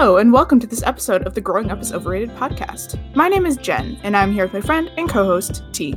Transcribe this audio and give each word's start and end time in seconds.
Hello, 0.00 0.16
and 0.16 0.32
welcome 0.32 0.58
to 0.58 0.66
this 0.66 0.82
episode 0.82 1.26
of 1.26 1.34
the 1.34 1.42
Growing 1.42 1.70
Up 1.70 1.82
is 1.82 1.92
Overrated 1.92 2.30
podcast. 2.30 2.98
My 3.14 3.28
name 3.28 3.44
is 3.44 3.58
Jen, 3.58 4.00
and 4.02 4.16
I'm 4.16 4.32
here 4.32 4.44
with 4.44 4.54
my 4.54 4.62
friend 4.62 4.90
and 4.96 5.10
co 5.10 5.26
host, 5.26 5.62
T. 5.72 5.94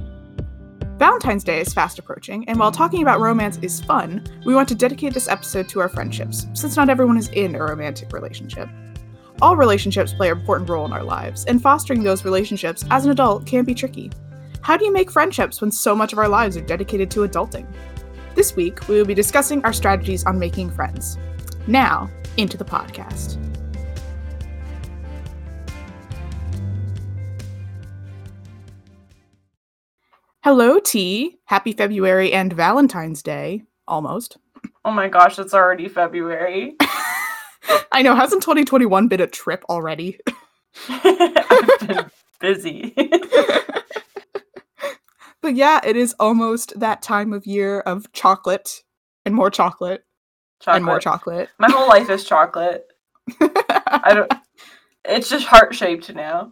Valentine's 0.97 1.45
Day 1.45 1.61
is 1.61 1.73
fast 1.73 1.99
approaching, 1.99 2.45
and 2.49 2.59
while 2.59 2.69
talking 2.69 3.01
about 3.01 3.21
romance 3.21 3.59
is 3.61 3.79
fun, 3.79 4.21
we 4.45 4.53
want 4.53 4.67
to 4.67 4.75
dedicate 4.75 5.13
this 5.13 5.29
episode 5.29 5.69
to 5.69 5.79
our 5.79 5.87
friendships, 5.87 6.47
since 6.51 6.75
not 6.75 6.89
everyone 6.89 7.17
is 7.17 7.29
in 7.29 7.55
a 7.55 7.63
romantic 7.63 8.11
relationship. 8.11 8.67
All 9.41 9.55
relationships 9.55 10.13
play 10.13 10.29
an 10.29 10.37
important 10.37 10.69
role 10.69 10.85
in 10.85 10.91
our 10.91 11.05
lives, 11.05 11.45
and 11.45 11.61
fostering 11.61 12.03
those 12.03 12.25
relationships 12.25 12.83
as 12.91 13.05
an 13.05 13.11
adult 13.11 13.45
can 13.45 13.63
be 13.63 13.73
tricky. 13.73 14.11
How 14.59 14.75
do 14.75 14.83
you 14.83 14.91
make 14.91 15.11
friendships 15.11 15.61
when 15.61 15.71
so 15.71 15.95
much 15.95 16.11
of 16.11 16.19
our 16.19 16.27
lives 16.27 16.57
are 16.57 16.61
dedicated 16.61 17.09
to 17.11 17.25
adulting? 17.25 17.65
This 18.35 18.53
week, 18.53 18.85
we 18.89 18.97
will 18.97 19.05
be 19.05 19.13
discussing 19.13 19.63
our 19.63 19.71
strategies 19.71 20.25
on 20.25 20.37
making 20.37 20.71
friends. 20.71 21.17
Now, 21.67 22.09
into 22.35 22.57
the 22.57 22.65
podcast. 22.65 23.52
Hello, 30.43 30.77
T. 30.77 31.37
Happy 31.45 31.71
February 31.71 32.33
and 32.33 32.51
Valentine's 32.51 33.23
Day. 33.23 33.63
Almost. 33.87 34.37
Oh 34.83 34.91
my 34.91 35.07
gosh, 35.07 35.39
it's 35.39 35.53
already 35.53 35.87
February. 35.87 36.75
I 37.93 38.01
know, 38.01 38.13
hasn't 38.13 38.41
2021 38.41 39.07
been 39.07 39.21
a 39.21 39.27
trip 39.27 39.63
already? 39.69 40.19
I've 40.89 41.87
been 41.87 42.11
busy. 42.41 42.93
but 45.41 45.55
yeah, 45.55 45.79
it 45.81 45.95
is 45.95 46.13
almost 46.19 46.77
that 46.77 47.01
time 47.01 47.31
of 47.31 47.45
year 47.45 47.79
of 47.79 48.11
chocolate 48.11 48.83
and 49.25 49.33
more 49.33 49.49
chocolate, 49.49 50.03
chocolate. 50.59 50.75
and 50.75 50.85
more 50.85 50.99
chocolate. 50.99 51.51
My 51.57 51.71
whole 51.71 51.87
life 51.87 52.09
is 52.09 52.25
chocolate. 52.25 52.85
I 53.39 54.11
don't 54.13 54.33
it's 55.05 55.29
just 55.29 55.47
heart 55.47 55.73
shaped 55.73 56.13
now. 56.13 56.51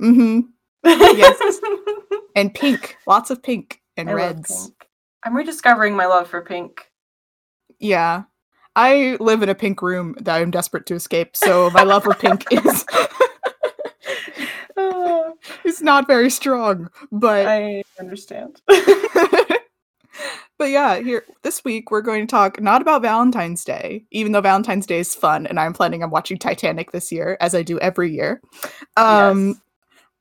Mm-hmm. 0.00 0.48
Yes. 0.84 1.60
and 2.36 2.52
pink. 2.54 2.96
Lots 3.06 3.30
of 3.30 3.42
pink 3.42 3.80
and 3.96 4.10
I 4.10 4.12
reds. 4.12 4.68
pink. 4.68 4.88
I'm 5.24 5.36
rediscovering 5.36 5.96
my 5.96 6.06
love 6.06 6.28
for 6.28 6.42
pink. 6.42 6.90
Yeah. 7.78 8.24
I 8.76 9.16
live 9.20 9.42
in 9.42 9.48
a 9.48 9.54
pink 9.54 9.82
room 9.82 10.16
that 10.20 10.36
I'm 10.36 10.50
desperate 10.50 10.86
to 10.86 10.94
escape, 10.94 11.36
so 11.36 11.70
my 11.70 11.84
love 11.84 12.02
for 12.02 12.14
pink 12.14 12.44
is 12.50 12.84
it's 15.64 15.80
not 15.80 16.06
very 16.06 16.30
strong. 16.30 16.88
But 17.12 17.46
I 17.46 17.82
understand. 18.00 18.60
but 20.58 20.70
yeah, 20.70 21.00
here 21.00 21.24
this 21.42 21.64
week 21.64 21.90
we're 21.90 22.02
going 22.02 22.26
to 22.26 22.30
talk 22.30 22.60
not 22.60 22.82
about 22.82 23.02
Valentine's 23.02 23.64
Day, 23.64 24.04
even 24.10 24.32
though 24.32 24.40
Valentine's 24.40 24.86
Day 24.86 24.98
is 24.98 25.14
fun, 25.14 25.46
and 25.46 25.58
I'm 25.58 25.72
planning 25.72 26.02
on 26.02 26.10
watching 26.10 26.38
Titanic 26.38 26.92
this 26.92 27.10
year, 27.12 27.36
as 27.40 27.54
I 27.54 27.62
do 27.62 27.78
every 27.78 28.12
year. 28.12 28.40
Um, 28.96 29.48
Yes. 29.48 29.60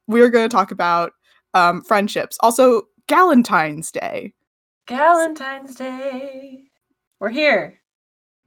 We're 0.07 0.29
going 0.29 0.47
to 0.47 0.53
talk 0.53 0.71
about 0.71 1.13
um, 1.53 1.83
friendships. 1.83 2.37
Also, 2.41 2.83
Galentine's 3.07 3.91
Day. 3.91 4.33
Valentine's 4.89 5.75
Day. 5.75 6.63
We're 7.19 7.29
here. 7.29 7.79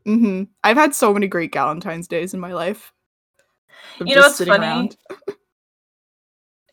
Mm-hmm. 0.07 0.45
I've 0.63 0.77
had 0.77 0.95
so 0.95 1.13
many 1.13 1.27
great 1.27 1.53
Galentine's 1.53 2.09
days 2.09 2.35
in 2.35 2.41
my 2.41 2.53
life. 2.53 2.93
of 4.01 4.07
You 4.07 4.15
know 4.15 4.23
what's 4.23 4.45
funny? 4.45 4.91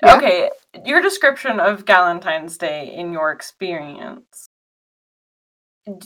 Yeah. 0.03 0.17
Okay, 0.17 0.49
your 0.85 1.01
description 1.01 1.61
of 1.61 1.85
Valentine's 1.85 2.57
Day 2.57 2.93
in 2.93 3.13
your 3.13 3.31
experience. 3.31 4.49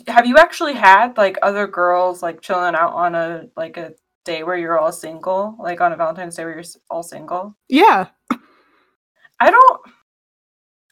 Have 0.08 0.28
you 0.28 0.38
actually 0.38 0.74
had 0.74 1.18
like 1.18 1.38
other 1.42 1.66
girls 1.66 2.22
like 2.22 2.42
chilling 2.42 2.76
out 2.76 2.94
on 2.94 3.16
a 3.16 3.46
like 3.56 3.78
a 3.78 3.94
day 4.24 4.44
where 4.44 4.58
you're 4.58 4.78
all 4.78 4.92
single, 4.92 5.56
like 5.60 5.82
on 5.82 5.94
a 5.94 5.96
Valentine's 5.96 6.36
Day 6.36 6.46
where 6.46 6.54
you're 6.54 6.66
all 6.92 7.02
single? 7.02 7.56
Yeah. 7.70 8.10
I 9.40 9.52
don't 9.52 9.82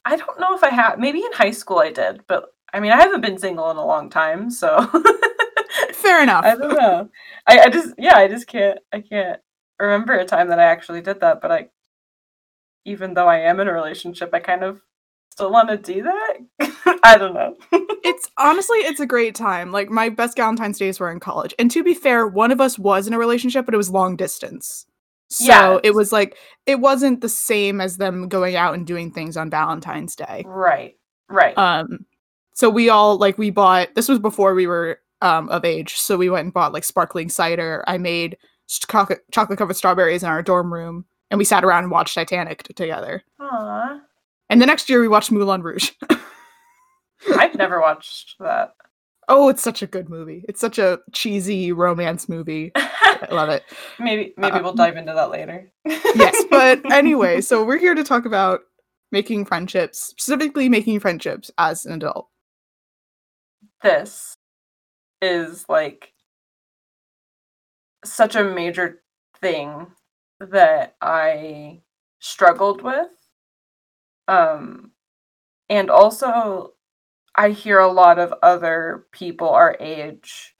I 0.05 0.15
don't 0.15 0.39
know 0.39 0.55
if 0.55 0.63
I 0.63 0.69
have 0.69 0.99
maybe 0.99 1.19
in 1.19 1.31
high 1.33 1.51
school 1.51 1.79
I 1.79 1.91
did, 1.91 2.21
but 2.27 2.53
I 2.73 2.79
mean 2.79 2.91
I 2.91 2.97
haven't 3.01 3.21
been 3.21 3.37
single 3.37 3.71
in 3.71 3.77
a 3.77 3.85
long 3.85 4.09
time, 4.09 4.49
so 4.49 4.89
Fair 5.93 6.23
enough. 6.23 6.45
I 6.45 6.55
don't 6.55 6.73
know. 6.73 7.09
I, 7.47 7.59
I 7.61 7.69
just 7.69 7.93
yeah, 7.97 8.15
I 8.15 8.27
just 8.27 8.47
can't 8.47 8.79
I 8.93 9.01
can't 9.01 9.39
remember 9.79 10.13
a 10.13 10.25
time 10.25 10.49
that 10.49 10.59
I 10.59 10.65
actually 10.65 11.01
did 11.01 11.21
that, 11.21 11.41
but 11.41 11.51
I 11.51 11.69
even 12.85 13.13
though 13.13 13.27
I 13.27 13.39
am 13.39 13.59
in 13.59 13.67
a 13.67 13.73
relationship, 13.73 14.29
I 14.33 14.39
kind 14.39 14.63
of 14.63 14.81
still 15.31 15.51
want 15.51 15.69
to 15.69 15.77
do 15.77 16.03
that. 16.03 16.99
I 17.03 17.17
don't 17.17 17.33
know. 17.33 17.55
it's 18.03 18.29
honestly 18.37 18.77
it's 18.79 18.99
a 18.99 19.05
great 19.05 19.35
time. 19.35 19.71
Like 19.71 19.89
my 19.89 20.09
best 20.09 20.37
Valentine's 20.37 20.77
days 20.77 20.99
were 20.99 21.11
in 21.11 21.19
college. 21.19 21.53
And 21.57 21.71
to 21.71 21.83
be 21.83 21.93
fair, 21.93 22.27
one 22.27 22.51
of 22.51 22.61
us 22.61 22.77
was 22.77 23.07
in 23.07 23.13
a 23.13 23.19
relationship, 23.19 23.65
but 23.65 23.73
it 23.73 23.77
was 23.77 23.89
long 23.89 24.15
distance. 24.15 24.85
So 25.37 25.81
it 25.83 25.93
was 25.93 26.11
like 26.11 26.37
it 26.65 26.79
wasn't 26.79 27.21
the 27.21 27.29
same 27.29 27.81
as 27.81 27.97
them 27.97 28.27
going 28.27 28.55
out 28.55 28.73
and 28.73 28.85
doing 28.85 29.11
things 29.11 29.37
on 29.37 29.49
Valentine's 29.49 30.15
Day. 30.15 30.43
right. 30.45 30.95
Right. 31.27 31.57
Um 31.57 32.05
so 32.53 32.69
we 32.69 32.89
all 32.89 33.17
like 33.17 33.37
we 33.37 33.49
bought 33.49 33.93
this 33.95 34.07
was 34.07 34.19
before 34.19 34.53
we 34.53 34.67
were 34.67 34.99
um 35.21 35.49
of 35.49 35.65
age. 35.65 35.95
So 35.95 36.17
we 36.17 36.29
went 36.29 36.45
and 36.45 36.53
bought 36.53 36.73
like 36.73 36.83
sparkling 36.83 37.29
cider. 37.29 37.83
I 37.87 37.97
made 37.97 38.37
chocolate 38.67 39.23
chocolate 39.31 39.59
covered 39.59 39.75
strawberries 39.75 40.23
in 40.23 40.29
our 40.29 40.41
dorm 40.41 40.73
room 40.73 41.05
and 41.31 41.37
we 41.37 41.45
sat 41.45 41.63
around 41.63 41.83
and 41.83 41.91
watched 41.91 42.15
Titanic 42.15 42.63
t- 42.63 42.73
together. 42.73 43.23
Aw. 43.39 43.99
And 44.49 44.61
the 44.61 44.65
next 44.65 44.89
year 44.89 45.01
we 45.01 45.07
watched 45.07 45.31
Moulin 45.31 45.63
Rouge. 45.63 45.91
I've 47.35 47.55
never 47.55 47.81
watched 47.81 48.35
that. 48.39 48.75
Oh, 49.27 49.49
it's 49.49 49.61
such 49.63 49.81
a 49.81 49.87
good 49.87 50.09
movie. 50.09 50.43
It's 50.47 50.59
such 50.61 50.77
a 50.79 50.99
cheesy 51.13 51.71
romance 51.71 52.27
movie. 52.29 52.71
I 52.75 53.27
love 53.31 53.49
it. 53.49 53.63
maybe 53.99 54.33
maybe 54.37 54.59
we'll 54.59 54.69
Um, 54.69 54.75
dive 54.75 54.97
into 54.97 55.13
that 55.13 55.31
later. 55.31 55.71
yes, 55.85 56.43
but 56.49 56.81
anyway, 56.91 57.41
so 57.41 57.63
we're 57.63 57.77
here 57.77 57.95
to 57.95 58.03
talk 58.03 58.25
about 58.25 58.61
making 59.11 59.45
friendships, 59.45 59.99
specifically 59.99 60.67
making 60.69 60.99
friendships 60.99 61.49
as 61.57 61.85
an 61.85 61.93
adult. 61.93 62.27
this 63.81 64.35
is 65.21 65.65
like 65.69 66.11
such 68.03 68.35
a 68.35 68.43
major 68.43 69.01
thing 69.41 69.87
that 70.39 70.95
I 71.01 71.81
struggled 72.19 72.81
with. 72.81 73.07
Um 74.27 74.91
and 75.69 75.89
also 75.89 76.73
I 77.37 77.49
hear 77.49 77.79
a 77.79 77.91
lot 77.91 78.19
of 78.19 78.33
other 78.41 79.05
people 79.11 79.49
our 79.49 79.75
age 79.79 80.55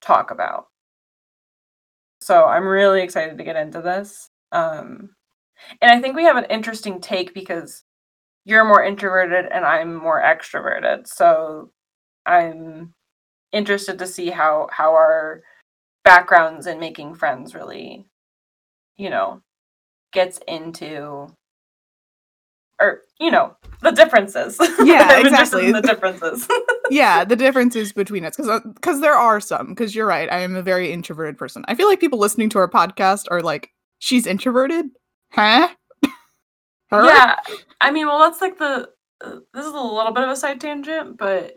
talk 0.00 0.30
about. 0.30 0.66
So 2.20 2.44
I'm 2.44 2.66
really 2.66 3.02
excited 3.02 3.38
to 3.38 3.44
get 3.44 3.56
into 3.56 3.80
this. 3.80 4.30
Um 4.52 5.10
and 5.80 5.90
I 5.90 6.00
think 6.00 6.16
we 6.16 6.24
have 6.24 6.36
an 6.36 6.46
interesting 6.50 7.00
take 7.00 7.34
because 7.34 7.84
you're 8.44 8.64
more 8.64 8.82
introverted 8.82 9.46
and 9.52 9.64
I'm 9.64 9.94
more 9.94 10.22
extroverted. 10.22 11.06
So 11.06 11.70
I'm 12.26 12.94
interested 13.52 13.98
to 13.98 14.06
see 14.06 14.30
how 14.30 14.68
how 14.72 14.92
our 14.94 15.42
backgrounds 16.04 16.66
in 16.66 16.80
making 16.80 17.14
friends 17.14 17.54
really, 17.54 18.06
you 18.96 19.10
know, 19.10 19.42
gets 20.12 20.40
into 20.48 21.28
or 22.80 23.02
you 23.18 23.30
know 23.30 23.56
the 23.82 23.90
differences. 23.92 24.58
Yeah, 24.84 25.20
exactly. 25.20 25.72
the 25.72 25.82
differences. 25.82 26.48
yeah, 26.90 27.24
the 27.24 27.36
differences 27.36 27.92
between 27.92 28.24
us, 28.24 28.36
because 28.36 28.60
because 28.74 29.00
there 29.00 29.14
are 29.14 29.40
some. 29.40 29.68
Because 29.68 29.94
you're 29.94 30.06
right, 30.06 30.30
I 30.30 30.38
am 30.38 30.56
a 30.56 30.62
very 30.62 30.92
introverted 30.92 31.36
person. 31.36 31.64
I 31.68 31.74
feel 31.74 31.88
like 31.88 32.00
people 32.00 32.18
listening 32.18 32.48
to 32.50 32.58
our 32.58 32.70
podcast 32.70 33.26
are 33.30 33.42
like, 33.42 33.70
"She's 33.98 34.26
introverted, 34.26 34.86
huh?" 35.32 35.68
Her? 36.90 37.04
yeah, 37.04 37.36
I 37.80 37.90
mean, 37.90 38.06
well, 38.06 38.20
that's 38.20 38.40
like 38.40 38.58
the. 38.58 38.88
Uh, 39.22 39.40
this 39.52 39.66
is 39.66 39.72
a 39.72 39.80
little 39.80 40.12
bit 40.12 40.24
of 40.24 40.30
a 40.30 40.36
side 40.36 40.60
tangent, 40.60 41.18
but 41.18 41.54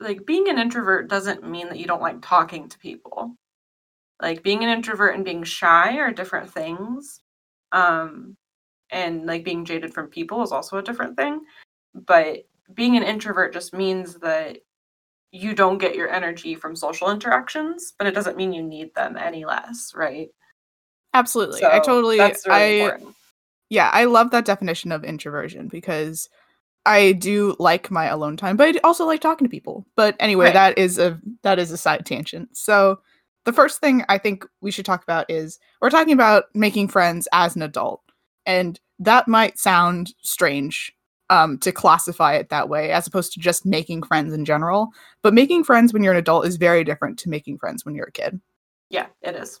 like 0.00 0.26
being 0.26 0.48
an 0.48 0.58
introvert 0.58 1.08
doesn't 1.08 1.48
mean 1.48 1.68
that 1.68 1.78
you 1.78 1.86
don't 1.86 2.02
like 2.02 2.20
talking 2.20 2.68
to 2.68 2.78
people. 2.78 3.36
Like 4.20 4.42
being 4.42 4.64
an 4.64 4.70
introvert 4.70 5.14
and 5.14 5.24
being 5.24 5.44
shy 5.44 5.98
are 5.98 6.12
different 6.12 6.50
things. 6.50 7.20
Um, 7.72 8.36
and 8.90 9.26
like 9.26 9.44
being 9.44 9.64
jaded 9.64 9.92
from 9.92 10.08
people 10.08 10.42
is 10.42 10.52
also 10.52 10.78
a 10.78 10.82
different 10.82 11.16
thing. 11.16 11.40
But 11.94 12.46
being 12.74 12.96
an 12.96 13.02
introvert 13.02 13.52
just 13.52 13.74
means 13.74 14.14
that 14.16 14.58
you 15.32 15.54
don't 15.54 15.78
get 15.78 15.94
your 15.96 16.08
energy 16.08 16.54
from 16.54 16.76
social 16.76 17.10
interactions, 17.10 17.94
but 17.98 18.06
it 18.06 18.14
doesn't 18.14 18.36
mean 18.36 18.52
you 18.52 18.62
need 18.62 18.94
them 18.94 19.16
any 19.16 19.44
less, 19.44 19.92
right? 19.94 20.28
absolutely. 21.14 21.64
I 21.64 21.78
totally. 21.80 22.18
That's 22.18 22.46
really 22.46 22.80
I 22.80 22.84
important. 22.84 23.16
yeah, 23.70 23.90
I 23.92 24.04
love 24.04 24.30
that 24.30 24.44
definition 24.44 24.92
of 24.92 25.02
introversion 25.04 25.68
because 25.68 26.28
I 26.84 27.12
do 27.12 27.56
like 27.58 27.90
my 27.90 28.06
alone 28.06 28.36
time, 28.36 28.56
but 28.56 28.76
I 28.76 28.78
also 28.84 29.06
like 29.06 29.20
talking 29.20 29.46
to 29.46 29.50
people. 29.50 29.86
But 29.96 30.14
anyway, 30.20 30.46
Right. 30.46 30.54
that 30.54 30.78
is 30.78 30.98
a 30.98 31.20
that 31.42 31.58
is 31.58 31.72
a 31.72 31.76
side 31.76 32.06
tangent. 32.06 32.56
So 32.56 33.00
the 33.44 33.52
first 33.52 33.80
thing 33.80 34.04
I 34.08 34.18
think 34.18 34.46
we 34.60 34.70
should 34.70 34.84
talk 34.86 35.02
about 35.02 35.30
is 35.30 35.58
we're 35.80 35.90
talking 35.90 36.12
about 36.12 36.44
making 36.54 36.88
friends 36.88 37.26
as 37.32 37.56
an 37.56 37.62
adult. 37.62 38.02
And 38.46 38.80
that 38.98 39.28
might 39.28 39.58
sound 39.58 40.14
strange 40.22 40.92
um, 41.28 41.58
to 41.58 41.72
classify 41.72 42.34
it 42.34 42.48
that 42.50 42.68
way, 42.68 42.92
as 42.92 43.06
opposed 43.06 43.32
to 43.32 43.40
just 43.40 43.66
making 43.66 44.04
friends 44.04 44.32
in 44.32 44.44
general. 44.44 44.90
But 45.22 45.34
making 45.34 45.64
friends 45.64 45.92
when 45.92 46.02
you're 46.02 46.12
an 46.12 46.18
adult 46.18 46.46
is 46.46 46.56
very 46.56 46.84
different 46.84 47.18
to 47.20 47.28
making 47.28 47.58
friends 47.58 47.84
when 47.84 47.94
you're 47.94 48.06
a 48.06 48.12
kid. 48.12 48.40
Yeah, 48.90 49.06
it 49.22 49.34
is. 49.34 49.60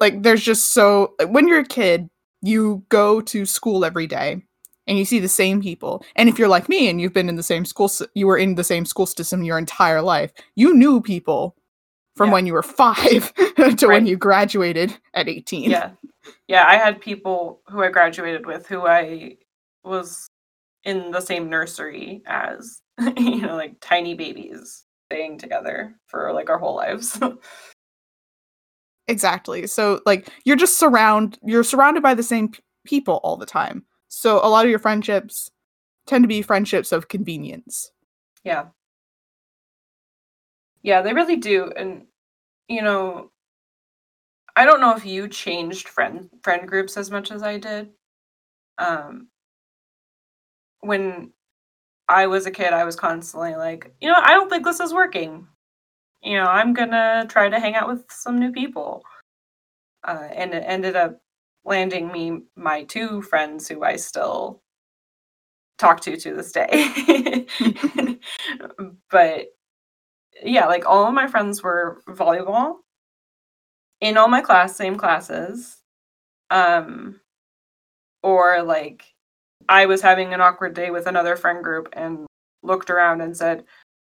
like 0.00 0.22
there's 0.22 0.42
just 0.42 0.72
so 0.72 1.14
when 1.28 1.46
you're 1.46 1.60
a 1.60 1.64
kid, 1.64 2.08
you 2.42 2.84
go 2.88 3.20
to 3.20 3.46
school 3.46 3.84
every 3.84 4.06
day 4.06 4.42
and 4.86 4.98
you 4.98 5.04
see 5.04 5.20
the 5.20 5.28
same 5.28 5.62
people. 5.62 6.04
And 6.16 6.28
if 6.28 6.38
you're 6.38 6.48
like 6.48 6.68
me 6.68 6.88
and 6.88 7.00
you've 7.00 7.12
been 7.12 7.28
in 7.28 7.36
the 7.36 7.42
same 7.42 7.64
school, 7.64 7.90
you 8.14 8.26
were 8.26 8.38
in 8.38 8.54
the 8.56 8.64
same 8.64 8.86
school 8.86 9.06
system 9.06 9.44
your 9.44 9.58
entire 9.58 10.02
life, 10.02 10.32
you 10.56 10.74
knew 10.74 11.00
people 11.00 11.54
from 12.16 12.28
Yeah. 12.28 12.32
when 12.34 12.46
you 12.46 12.52
were 12.52 12.62
five 12.62 13.32
to 13.76 13.86
when 13.88 14.06
you 14.06 14.16
graduated 14.16 14.96
at 15.14 15.28
18. 15.28 15.70
Yeah. 15.70 15.90
Yeah, 16.48 16.64
I 16.66 16.76
had 16.76 17.00
people 17.00 17.62
who 17.68 17.82
I 17.82 17.88
graduated 17.88 18.44
with 18.46 18.66
who 18.66 18.86
I 18.86 19.36
was 19.84 20.26
in 20.84 21.10
the 21.10 21.20
same 21.20 21.48
nursery 21.48 22.22
as, 22.26 22.80
you 23.16 23.40
know, 23.42 23.56
like 23.56 23.76
tiny 23.80 24.14
babies 24.14 24.84
staying 25.10 25.38
together 25.38 25.94
for 26.06 26.32
like 26.32 26.50
our 26.50 26.58
whole 26.58 26.76
lives. 26.76 27.18
Exactly. 29.08 29.66
So 29.66 30.00
like 30.06 30.28
you're 30.44 30.56
just 30.56 30.78
surround 30.78 31.36
you're 31.42 31.64
surrounded 31.64 32.00
by 32.02 32.14
the 32.14 32.22
same 32.22 32.50
p- 32.50 32.60
people 32.84 33.18
all 33.24 33.36
the 33.36 33.46
time. 33.46 33.84
So 34.08 34.36
a 34.44 34.48
lot 34.48 34.64
of 34.64 34.70
your 34.70 34.78
friendships 34.78 35.50
tend 36.06 36.22
to 36.22 36.28
be 36.28 36.42
friendships 36.42 36.92
of 36.92 37.08
convenience. 37.08 37.90
yeah. 38.44 38.66
Yeah, 40.82 41.02
they 41.02 41.12
really 41.12 41.36
do. 41.36 41.70
And 41.76 42.06
you 42.68 42.82
know, 42.82 43.30
I 44.56 44.64
don't 44.64 44.80
know 44.80 44.96
if 44.96 45.04
you 45.06 45.28
changed 45.28 45.88
friend 45.88 46.28
friend 46.42 46.68
groups 46.68 46.96
as 46.96 47.10
much 47.10 47.30
as 47.30 47.42
I 47.42 47.58
did. 47.58 47.90
Um 48.78 49.28
when 50.80 51.32
I 52.08 52.26
was 52.28 52.46
a 52.46 52.50
kid, 52.50 52.72
I 52.74 52.84
was 52.84 52.96
constantly 52.96 53.56
like, 53.56 53.94
you 54.00 54.08
know, 54.08 54.18
I 54.18 54.30
don't 54.34 54.50
think 54.50 54.64
this 54.64 54.80
is 54.80 54.94
working. 54.94 55.46
You 56.22 56.38
know, 56.38 56.46
I'm 56.46 56.74
gonna 56.74 57.26
try 57.28 57.48
to 57.48 57.60
hang 57.60 57.76
out 57.76 57.88
with 57.88 58.04
some 58.10 58.38
new 58.40 58.52
people. 58.52 59.02
Uh, 60.04 60.28
and 60.34 60.54
it 60.54 60.64
ended 60.66 60.96
up 60.96 61.20
landing 61.64 62.10
me 62.12 62.42
my 62.56 62.84
two 62.84 63.22
friends 63.22 63.68
who 63.68 63.82
I 63.82 63.96
still 63.96 64.62
talk 65.78 66.00
to 66.02 66.16
to 66.16 66.34
this 66.34 66.52
day. 66.52 67.46
but 69.10 69.46
yeah, 70.42 70.66
like 70.66 70.86
all 70.86 71.06
of 71.06 71.14
my 71.14 71.26
friends 71.26 71.62
were 71.62 72.02
volleyball 72.08 72.76
in 74.00 74.16
all 74.16 74.28
my 74.28 74.40
class, 74.40 74.76
same 74.76 74.96
classes. 74.96 75.78
Um, 76.50 77.20
or 78.22 78.62
like 78.62 79.04
I 79.68 79.86
was 79.86 80.02
having 80.02 80.34
an 80.34 80.40
awkward 80.40 80.74
day 80.74 80.90
with 80.90 81.06
another 81.06 81.36
friend 81.36 81.62
group 81.62 81.88
and 81.92 82.26
looked 82.62 82.90
around 82.90 83.20
and 83.20 83.36
said, 83.36 83.64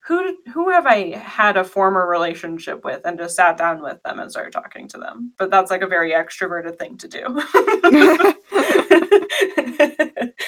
"Who 0.07 0.37
who 0.53 0.71
have 0.71 0.87
I 0.87 1.17
had 1.17 1.57
a 1.57 1.65
former 1.65 2.07
relationship 2.07 2.85
with?" 2.85 3.03
and 3.05 3.19
just 3.19 3.37
sat 3.37 3.57
down 3.57 3.83
with 3.83 4.03
them 4.05 4.21
and 4.21 4.31
started 4.31 4.53
talking 4.53 4.89
to 4.89 4.99
them. 4.99 5.33
But 5.39 5.51
that's 5.51 5.71
like 5.71 5.83
a 5.83 5.87
very 5.87 6.13
extroverted 6.13 6.79
thing 6.79 6.99
to 6.99 7.09
do. 7.09 7.25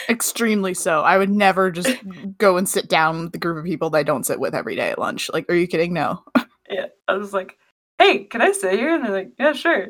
Extremely 0.08 0.74
so. 0.74 1.02
I 1.02 1.18
would 1.18 1.30
never 1.30 1.70
just 1.70 1.96
go 2.38 2.56
and 2.56 2.68
sit 2.68 2.88
down 2.88 3.20
with 3.20 3.32
the 3.32 3.38
group 3.38 3.58
of 3.58 3.64
people 3.64 3.90
that 3.90 3.98
I 3.98 4.02
don't 4.02 4.24
sit 4.24 4.40
with 4.40 4.54
every 4.54 4.76
day 4.76 4.90
at 4.90 4.98
lunch. 4.98 5.30
Like, 5.32 5.50
are 5.50 5.54
you 5.54 5.66
kidding? 5.66 5.92
No. 5.92 6.24
yeah, 6.70 6.86
I 7.06 7.14
was 7.14 7.32
like, 7.32 7.58
"Hey, 7.98 8.24
can 8.24 8.40
I 8.40 8.52
sit 8.52 8.78
here?" 8.78 8.94
And 8.94 9.04
they're 9.04 9.12
like, 9.12 9.32
"Yeah, 9.38 9.52
sure." 9.52 9.88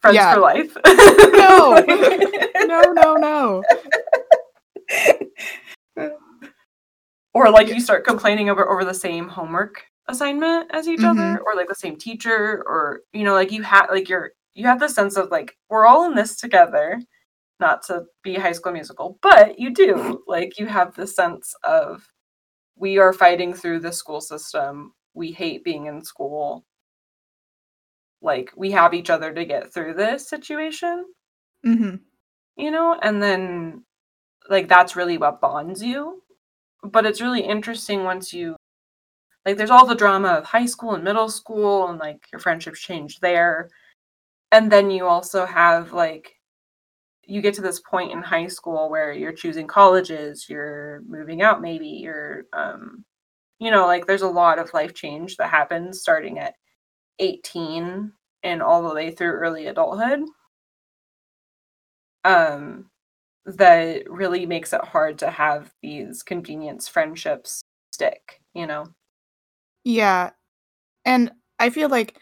Friends 0.00 0.16
Yeah. 0.16 0.34
for 0.34 0.40
life. 0.40 0.76
No. 1.32 1.84
no, 2.66 2.80
no, 2.92 3.14
no. 3.14 3.62
or 7.34 7.50
like 7.50 7.68
you 7.68 7.80
start 7.80 8.04
complaining 8.06 8.50
over 8.50 8.68
over 8.68 8.84
the 8.84 8.94
same 8.94 9.28
homework 9.28 9.84
assignment 10.08 10.70
as 10.72 10.88
each 10.88 11.02
other 11.02 11.20
mm-hmm. 11.20 11.42
or 11.46 11.54
like 11.54 11.68
the 11.68 11.74
same 11.74 11.96
teacher 11.96 12.62
or 12.66 13.02
you 13.12 13.24
know 13.24 13.34
like 13.34 13.52
you 13.52 13.62
have 13.62 13.88
like 13.90 14.08
you're 14.08 14.32
you 14.54 14.66
have 14.66 14.80
the 14.80 14.88
sense 14.88 15.16
of 15.16 15.30
like 15.30 15.56
we're 15.70 15.86
all 15.86 16.04
in 16.04 16.14
this 16.14 16.36
together 16.36 17.00
not 17.62 17.82
to 17.82 18.04
be 18.22 18.34
high 18.34 18.52
school 18.52 18.72
musical 18.72 19.18
but 19.22 19.58
you 19.58 19.72
do 19.72 20.22
like 20.28 20.58
you 20.58 20.66
have 20.66 20.94
the 20.94 21.06
sense 21.06 21.54
of 21.64 22.06
we 22.76 22.98
are 22.98 23.12
fighting 23.12 23.54
through 23.54 23.80
the 23.80 23.92
school 23.92 24.20
system. 24.20 24.94
We 25.14 25.30
hate 25.30 25.62
being 25.62 25.86
in 25.86 26.02
school. 26.02 26.64
Like 28.20 28.50
we 28.56 28.72
have 28.72 28.94
each 28.94 29.10
other 29.10 29.32
to 29.32 29.44
get 29.44 29.72
through 29.72 29.94
this 29.94 30.28
situation. 30.28 31.06
Hmm 31.64 31.96
you 32.56 32.70
know? 32.70 32.98
And 33.02 33.22
then 33.22 33.84
like 34.48 34.68
that's 34.68 34.96
really 34.96 35.18
what 35.18 35.40
bonds 35.40 35.82
you. 35.82 36.22
But 36.82 37.06
it's 37.06 37.20
really 37.20 37.42
interesting 37.42 38.04
once 38.04 38.32
you 38.32 38.56
like 39.46 39.56
there's 39.56 39.70
all 39.70 39.86
the 39.86 39.94
drama 39.94 40.28
of 40.28 40.44
high 40.44 40.66
school 40.66 40.94
and 40.94 41.04
middle 41.04 41.28
school 41.28 41.88
and 41.88 41.98
like 41.98 42.26
your 42.32 42.40
friendships 42.40 42.80
change 42.80 43.20
there. 43.20 43.70
And 44.52 44.70
then 44.70 44.90
you 44.90 45.06
also 45.06 45.46
have 45.46 45.92
like 45.92 46.34
you 47.24 47.40
get 47.40 47.54
to 47.54 47.62
this 47.62 47.80
point 47.80 48.12
in 48.12 48.22
high 48.22 48.46
school 48.46 48.90
where 48.90 49.12
you're 49.12 49.32
choosing 49.32 49.66
colleges 49.66 50.46
you're 50.48 51.02
moving 51.06 51.42
out 51.42 51.60
maybe 51.62 51.86
you're 51.88 52.44
um 52.52 53.04
you 53.58 53.70
know 53.70 53.86
like 53.86 54.06
there's 54.06 54.22
a 54.22 54.28
lot 54.28 54.58
of 54.58 54.72
life 54.74 54.94
change 54.94 55.36
that 55.36 55.50
happens 55.50 56.00
starting 56.00 56.38
at 56.38 56.54
18 57.20 58.12
and 58.42 58.62
all 58.62 58.88
the 58.88 58.94
way 58.94 59.10
through 59.10 59.32
early 59.32 59.66
adulthood 59.66 60.20
um 62.24 62.86
that 63.44 64.08
really 64.10 64.46
makes 64.46 64.72
it 64.72 64.84
hard 64.84 65.18
to 65.18 65.30
have 65.30 65.72
these 65.82 66.22
convenience 66.22 66.88
friendships 66.88 67.62
stick 67.92 68.40
you 68.54 68.66
know 68.66 68.86
Yeah. 69.84 70.30
And 71.04 71.32
I 71.58 71.70
feel 71.70 71.88
like 71.88 72.18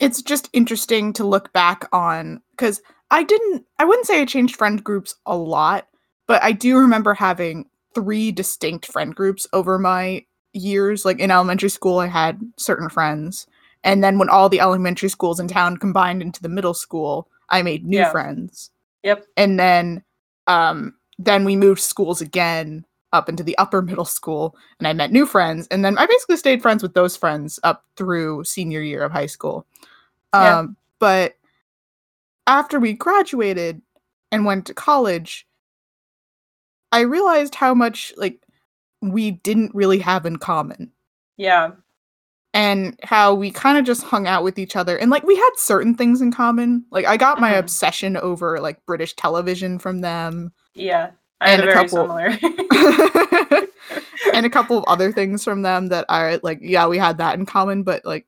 it's 0.00 0.22
just 0.22 0.48
interesting 0.52 1.12
to 1.14 1.24
look 1.24 1.52
back 1.52 1.88
on 1.92 2.42
because 2.52 2.82
I 3.10 3.22
didn't, 3.22 3.64
I 3.78 3.84
wouldn't 3.84 4.06
say 4.06 4.20
I 4.20 4.24
changed 4.24 4.56
friend 4.56 4.82
groups 4.82 5.14
a 5.26 5.36
lot, 5.36 5.88
but 6.26 6.42
I 6.42 6.52
do 6.52 6.76
remember 6.76 7.14
having 7.14 7.68
three 7.94 8.30
distinct 8.32 8.86
friend 8.86 9.14
groups 9.14 9.46
over 9.52 9.78
my 9.78 10.24
years. 10.52 11.04
Like 11.04 11.18
in 11.18 11.30
elementary 11.30 11.70
school, 11.70 11.98
I 11.98 12.06
had 12.06 12.40
certain 12.56 12.88
friends. 12.88 13.46
And 13.84 14.02
then 14.04 14.18
when 14.18 14.28
all 14.28 14.48
the 14.48 14.60
elementary 14.60 15.08
schools 15.08 15.40
in 15.40 15.48
town 15.48 15.76
combined 15.78 16.20
into 16.20 16.42
the 16.42 16.48
middle 16.48 16.74
school, 16.74 17.28
I 17.48 17.62
made 17.62 17.84
new 17.84 17.98
Yeah. 17.98 18.10
friends. 18.10 18.70
Yep. 19.04 19.24
And 19.36 19.58
then, 19.58 20.02
um, 20.46 20.94
then 21.18 21.44
we 21.44 21.56
moved 21.56 21.80
schools 21.80 22.20
again 22.20 22.84
up 23.14 23.28
into 23.30 23.42
the 23.42 23.56
upper 23.56 23.80
middle 23.80 24.04
school 24.04 24.54
and 24.78 24.86
I 24.86 24.92
met 24.92 25.10
new 25.10 25.24
friends. 25.24 25.66
And 25.70 25.82
then 25.82 25.96
I 25.96 26.04
basically 26.04 26.36
stayed 26.36 26.60
friends 26.60 26.82
with 26.82 26.92
those 26.92 27.16
friends 27.16 27.58
up 27.62 27.84
through 27.96 28.44
senior 28.44 28.82
year 28.82 29.02
of 29.02 29.12
high 29.12 29.26
school. 29.26 29.64
Yeah. 30.34 30.58
Um, 30.58 30.76
but 30.98 31.37
after 32.48 32.80
we 32.80 32.94
graduated 32.94 33.80
and 34.32 34.44
went 34.44 34.66
to 34.66 34.74
college, 34.74 35.46
I 36.90 37.00
realized 37.00 37.54
how 37.54 37.74
much 37.74 38.12
like 38.16 38.40
we 39.02 39.30
didn't 39.30 39.74
really 39.74 39.98
have 40.00 40.26
in 40.26 40.38
common. 40.38 40.90
Yeah. 41.36 41.72
And 42.54 42.98
how 43.04 43.34
we 43.34 43.50
kind 43.52 43.78
of 43.78 43.84
just 43.84 44.02
hung 44.02 44.26
out 44.26 44.42
with 44.42 44.58
each 44.58 44.74
other. 44.74 44.96
And 44.98 45.10
like 45.10 45.22
we 45.22 45.36
had 45.36 45.50
certain 45.56 45.94
things 45.94 46.20
in 46.22 46.32
common. 46.32 46.84
Like 46.90 47.04
i 47.04 47.16
got 47.16 47.38
my 47.40 47.52
Mhm. 47.52 47.58
obsession 47.60 48.16
over 48.16 48.58
like 48.58 48.84
british 48.86 49.14
television 49.14 49.78
from 49.78 50.00
them. 50.00 50.52
Yeah 50.74 51.10
i 51.40 51.52
And 51.52 51.62
a 51.62 51.72
couple- 51.72 51.98
similar. 51.98 52.36
And 54.34 54.44
a 54.46 54.50
couple 54.50 54.76
of 54.78 54.84
other 54.86 55.10
things 55.18 55.42
from 55.44 55.62
them 55.62 55.88
that 55.88 56.04
I 56.08 56.38
like 56.42 56.58
yeah 56.62 56.86
we 56.86 56.98
had 56.98 57.18
that 57.18 57.38
in 57.38 57.46
common 57.46 57.82
but 57.82 58.04
like 58.04 58.26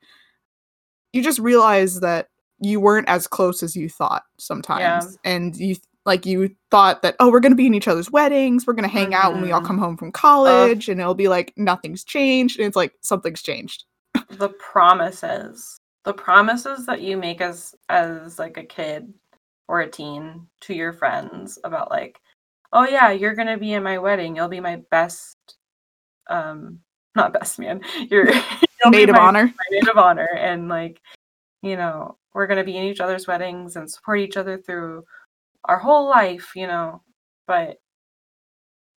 you 1.12 1.22
just 1.22 1.38
realize 1.38 2.00
that 2.00 2.28
you 2.60 2.80
weren't 2.80 3.08
as 3.08 3.26
close 3.26 3.62
as 3.62 3.74
you 3.76 3.88
thought 3.88 4.22
sometimes 4.38 5.16
and 5.24 5.56
you 5.56 5.74
like 6.06 6.24
you 6.26 6.54
thought 6.70 7.02
that 7.02 7.14
oh 7.20 7.30
we're 7.30 7.40
going 7.40 7.52
to 7.52 7.56
be 7.56 7.66
in 7.66 7.74
each 7.74 7.88
other's 7.88 8.10
weddings 8.10 8.66
we're 8.66 8.72
going 8.72 8.88
to 8.88 8.88
hang 8.88 9.14
out 9.14 9.32
when 9.32 9.42
we 9.42 9.52
all 9.52 9.60
Mhm. 9.60 9.66
come 9.66 9.78
home 9.78 9.96
from 9.96 10.12
college 10.12 10.88
and 10.88 11.00
it'll 11.00 11.14
be 11.14 11.28
like 11.28 11.52
nothing's 11.56 12.04
changed 12.04 12.58
and 12.58 12.66
it's 12.66 12.76
like 12.76 12.92
something's 13.02 13.42
changed. 13.42 13.84
The 14.30 14.48
promises. 14.50 15.78
The 16.04 16.14
promises 16.14 16.86
that 16.86 17.02
you 17.02 17.16
make 17.16 17.40
as 17.42 17.74
as 17.90 18.38
like 18.38 18.56
a 18.56 18.64
kid 18.64 19.12
or 19.68 19.80
a 19.80 19.90
teen 19.90 20.46
to 20.62 20.74
your 20.74 20.92
friends 20.92 21.58
about 21.64 21.90
like 21.90 22.18
oh 22.72 22.86
yeah 22.88 23.10
you're 23.10 23.34
gonna 23.34 23.58
be 23.58 23.72
in 23.74 23.82
my 23.82 23.98
wedding 23.98 24.34
you'll 24.36 24.48
be 24.48 24.60
my 24.60 24.76
best 24.90 25.36
um 26.28 26.78
not 27.14 27.32
best 27.32 27.58
man 27.58 27.80
you're 28.10 28.26
maid 28.86 29.10
of 29.10 29.16
honor. 29.16 29.44
my 29.46 29.64
maid 29.70 29.88
of 29.88 29.98
honor 29.98 30.28
and 30.38 30.68
like 30.68 31.00
you 31.62 31.76
know 31.76 32.16
we're 32.34 32.46
going 32.46 32.58
to 32.58 32.64
be 32.64 32.76
in 32.76 32.84
each 32.84 33.00
other's 33.00 33.26
weddings 33.26 33.76
and 33.76 33.90
support 33.90 34.20
each 34.20 34.36
other 34.36 34.58
through 34.58 35.04
our 35.64 35.78
whole 35.78 36.08
life 36.08 36.52
you 36.54 36.66
know 36.66 37.02
but 37.46 37.78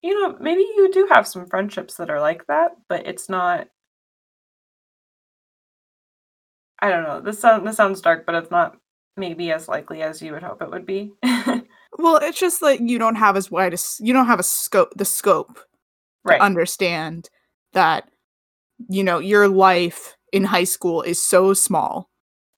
you 0.01 0.19
know 0.19 0.37
maybe 0.39 0.61
you 0.61 0.89
do 0.91 1.07
have 1.11 1.27
some 1.27 1.45
friendships 1.47 1.95
that 1.95 2.09
are 2.09 2.21
like 2.21 2.45
that 2.47 2.71
but 2.87 3.05
it's 3.05 3.29
not 3.29 3.67
i 6.79 6.89
don't 6.89 7.03
know 7.03 7.21
this 7.21 7.39
sound 7.39 7.67
this 7.67 7.77
sounds 7.77 8.01
dark 8.01 8.25
but 8.25 8.35
it's 8.35 8.51
not 8.51 8.77
maybe 9.17 9.51
as 9.51 9.67
likely 9.67 10.01
as 10.01 10.21
you 10.21 10.31
would 10.31 10.41
hope 10.43 10.61
it 10.61 10.71
would 10.71 10.85
be. 10.85 11.11
Well 11.99 12.17
it's 12.17 12.39
just 12.39 12.63
like 12.63 12.79
you 12.79 12.97
don't 12.97 13.17
have 13.17 13.37
as 13.37 13.51
wide 13.51 13.73
as 13.73 13.97
you 13.99 14.13
don't 14.13 14.25
have 14.25 14.39
a 14.39 14.43
scope 14.43 14.91
the 14.95 15.05
scope 15.05 15.59
right. 16.23 16.41
understand 16.41 17.29
that 17.73 18.09
you 18.89 19.03
know 19.03 19.19
your 19.19 19.47
life 19.47 20.17
in 20.31 20.43
high 20.43 20.63
school 20.63 21.03
is 21.03 21.23
so 21.23 21.53
small 21.53 22.09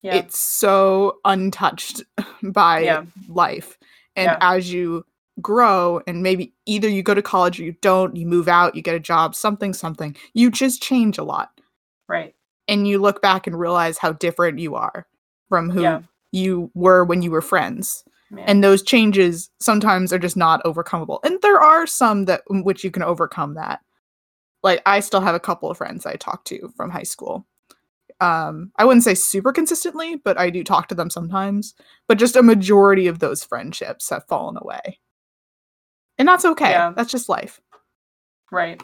Yeah. 0.06 0.16
it's 0.16 0.40
so 0.40 1.18
untouched 1.26 2.04
by 2.44 2.82
Yeah. 2.82 3.06
life 3.28 3.78
and 4.16 4.26
Yeah. 4.26 4.38
as 4.40 4.72
you 4.72 5.04
grow 5.42 6.00
and 6.08 6.22
maybe 6.24 6.54
either 6.66 6.88
you 6.88 7.02
go 7.04 7.14
to 7.16 7.22
college 7.22 7.60
or 7.60 7.64
you 7.64 7.76
don't 7.82 8.16
you 8.16 8.26
move 8.26 8.48
out 8.48 8.76
you 8.76 8.82
get 8.82 8.96
a 8.96 9.00
job 9.00 9.36
something 9.36 9.74
something 9.74 10.16
you 10.34 10.50
just 10.52 10.82
change 10.82 11.18
a 11.18 11.24
lot 11.24 11.50
right. 12.08 12.34
and 12.70 12.88
you 12.88 13.00
look 13.00 13.22
back 13.22 13.46
and 13.48 13.60
realize 13.60 13.98
how 13.98 14.14
different 14.14 14.60
you 14.60 14.76
are 14.76 15.06
from 15.50 15.70
who 15.70 15.82
you 16.32 16.72
were 16.74 17.04
when 17.04 17.22
you 17.22 17.32
were 17.32 17.42
friends 17.42 18.04
Man. 18.32 18.46
and 18.48 18.64
those 18.64 18.82
changes 18.82 19.50
sometimes 19.60 20.14
are 20.14 20.20
just 20.20 20.38
not 20.38 20.64
overcomable 20.64 21.20
and 21.26 21.42
there 21.42 21.60
are 21.60 21.86
some 21.88 22.26
that 22.26 22.42
which 22.50 22.84
you 22.86 22.92
can 22.92 23.04
overcome 23.04 23.56
that 23.56 23.82
like 24.64 24.82
i 24.86 25.02
still 25.02 25.22
have 25.22 25.36
a 25.36 25.40
couple 25.40 25.70
of 25.70 25.78
friends 25.78 26.06
i 26.06 26.14
talk 26.16 26.46
to 26.46 26.72
from 26.78 26.92
high 26.92 27.04
school 27.04 27.46
um 28.22 28.72
i 28.78 28.86
wouldn't 28.86 29.04
say 29.04 29.14
super 29.14 29.52
consistently 29.52 30.16
but 30.16 30.40
i 30.40 30.50
do 30.50 30.64
talk 30.64 30.88
to 30.88 30.96
them 30.96 31.10
sometimes 31.10 31.76
but 32.08 32.18
just 32.18 32.36
a 32.36 32.44
majority 32.44 33.08
of 33.08 33.20
those 33.20 33.44
friendships 33.44 34.10
have 34.10 34.26
fallen 34.28 34.58
away. 34.62 35.00
And 36.18 36.28
that's 36.28 36.46
okay. 36.46 36.70
Yeah. 36.70 36.94
that's 36.96 37.12
just 37.12 37.28
life. 37.28 37.60
Right. 38.52 38.82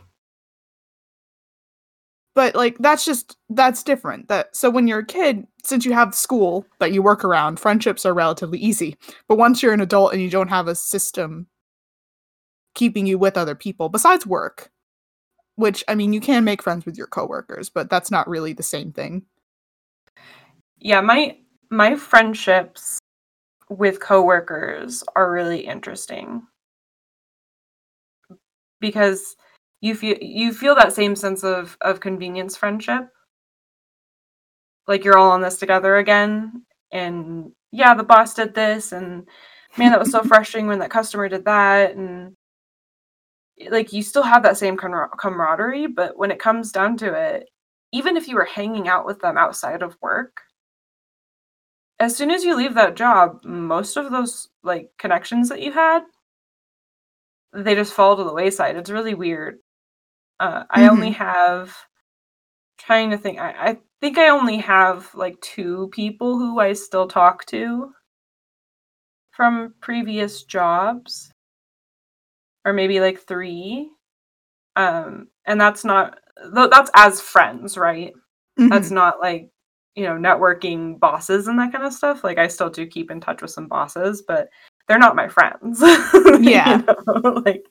but 2.34 2.56
like 2.56 2.78
that's 2.80 3.06
just 3.06 3.38
that's 3.50 3.84
different. 3.84 4.28
That 4.28 4.56
so 4.56 4.70
when 4.70 4.88
you're 4.88 5.00
a 5.00 5.06
kid 5.06 5.46
since 5.64 5.86
you 5.86 5.94
have 5.94 6.16
school 6.16 6.66
that 6.80 6.92
you 6.94 7.02
work 7.02 7.24
around 7.24 7.60
friendships 7.60 8.06
are 8.06 8.14
relatively 8.14 8.60
easy. 8.60 8.96
But 9.28 9.38
once 9.38 9.62
you're 9.62 9.74
an 9.74 9.82
adult 9.82 10.14
and 10.14 10.22
you 10.22 10.30
don't 10.30 10.48
have 10.48 10.68
a 10.68 10.76
system 10.76 11.48
keeping 12.74 13.06
you 13.06 13.18
with 13.18 13.38
other 13.38 13.56
people 13.56 13.90
besides 13.90 14.26
work 14.26 14.71
which 15.56 15.84
i 15.88 15.96
mean 15.96 16.14
you 16.14 16.22
can 16.22 16.44
make 16.44 16.62
friends 16.64 16.86
with 16.86 16.98
your 16.98 17.08
coworkers 17.08 17.70
but 17.70 17.90
that's 17.90 18.12
not 18.12 18.28
really 18.28 18.54
the 18.54 18.64
same 18.64 18.92
thing. 18.92 19.26
Yeah, 20.82 21.02
my 21.02 21.38
my 21.70 21.96
friendships 21.96 23.00
with 23.70 24.00
coworkers 24.00 25.04
are 25.16 25.32
really 25.32 25.62
interesting. 25.62 26.42
Because 28.80 29.36
you 29.82 29.96
feel 29.96 30.18
you 30.20 30.54
feel 30.54 30.76
that 30.76 30.94
same 30.94 31.16
sense 31.16 31.44
of 31.44 31.78
of 31.82 32.00
convenience 32.00 32.58
friendship. 32.58 33.10
Like 34.88 35.04
you're 35.06 35.18
all 35.18 35.32
on 35.32 35.42
this 35.42 35.60
together 35.60 35.98
again 35.98 36.66
and 36.92 37.52
yeah 37.72 37.94
the 37.94 38.04
boss 38.04 38.34
did 38.34 38.54
this 38.54 38.92
and 38.92 39.28
man 39.78 39.92
that 39.92 40.00
was 40.00 40.12
so 40.12 40.24
frustrating 40.24 40.68
when 40.68 40.80
that 40.80 40.90
customer 40.90 41.30
did 41.30 41.46
that 41.46 41.96
and 41.96 42.36
like 43.70 43.94
you 43.94 44.02
still 44.02 44.24
have 44.24 44.44
that 44.44 44.58
same 44.58 44.78
camar- 44.78 45.12
camaraderie 45.18 45.88
but 45.88 46.18
when 46.18 46.32
it 46.32 46.40
comes 46.40 46.72
down 46.72 46.98
to 46.98 47.14
it 47.14 47.50
even 47.92 48.16
if 48.18 48.28
you 48.28 48.36
were 48.36 48.46
hanging 48.46 48.88
out 48.88 49.06
with 49.06 49.20
them 49.20 49.38
outside 49.38 49.82
of 49.82 49.98
work 50.02 50.42
as 52.00 52.16
soon 52.16 52.32
as 52.32 52.44
you 52.44 52.56
leave 52.56 52.74
that 52.74 52.96
job 52.96 53.44
most 53.44 53.98
of 53.98 54.12
those 54.12 54.50
like 54.64 54.90
connections 54.98 55.50
that 55.50 55.62
you 55.62 55.72
had 55.72 56.02
they 57.54 57.76
just 57.76 57.94
fall 57.94 58.16
to 58.16 58.24
the 58.24 58.34
wayside. 58.34 58.78
It's 58.78 58.90
really 58.90 59.14
weird. 59.14 59.60
Uh, 60.40 60.64
i 60.72 60.88
only 60.88 61.12
have 61.12 61.76
trying 62.80 63.12
to 63.12 63.18
think 63.18 63.40
I, 63.40 63.52
I 63.52 63.78
think 64.02 64.18
i 64.18 64.30
only 64.30 64.58
have 64.58 65.14
like 65.14 65.40
two 65.42 65.90
people 65.94 66.40
who 66.40 66.60
i 66.60 66.74
still 66.74 67.08
talk 67.08 67.46
to 67.48 67.92
from 69.32 69.76
previous 69.80 70.42
jobs 70.42 71.31
or 72.66 72.74
maybe 72.74 73.00
like 73.00 73.20
three 73.20 73.90
um 74.76 75.28
and 75.46 75.60
that's 75.60 75.84
not 75.84 76.18
that's 76.54 76.92
as 76.96 77.20
friends 77.22 77.78
right 77.78 78.14
that's 78.58 78.90
Mhm. 78.90 78.94
not 78.94 79.20
like 79.20 79.50
you 79.96 80.04
know 80.06 80.14
networking 80.16 81.00
bosses 81.00 81.48
and 81.48 81.60
that 81.60 81.72
kind 81.72 81.84
of 81.84 81.94
stuff 81.94 82.24
like 82.24 82.38
i 82.38 82.48
still 82.48 82.70
do 82.70 82.86
keep 82.88 83.12
in 83.12 83.20
touch 83.20 83.42
with 83.42 83.52
some 83.52 83.68
bosses 83.68 84.22
but 84.28 84.50
they're 84.88 85.00
not 85.00 85.16
my 85.16 85.28
friends 85.28 85.82
Yeah. 86.40 86.82
know, 87.08 87.42
like 87.46 87.66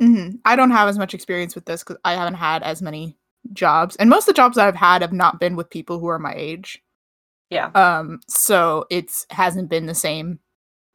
Mhm. 0.00 0.40
i 0.44 0.56
don't 0.56 0.70
have 0.70 0.88
as 0.88 0.98
much 0.98 1.14
experience 1.14 1.54
with 1.54 1.66
this 1.66 1.82
because 1.84 1.96
i 2.04 2.14
haven't 2.14 2.34
had 2.34 2.62
as 2.62 2.80
many 2.82 3.16
jobs 3.52 3.96
and 3.96 4.10
most 4.10 4.24
of 4.24 4.34
the 4.34 4.36
jobs 4.36 4.56
that 4.56 4.66
i've 4.66 4.74
had 4.76 5.02
have 5.02 5.12
not 5.12 5.38
been 5.40 5.56
with 5.56 5.70
people 5.70 5.98
who 5.98 6.08
are 6.08 6.18
my 6.18 6.34
age 6.36 6.82
yeah 7.50 7.70
um 7.74 8.20
so 8.28 8.84
it's 8.90 9.26
hasn't 9.30 9.68
been 9.70 9.86
the 9.86 9.94
same 9.94 10.38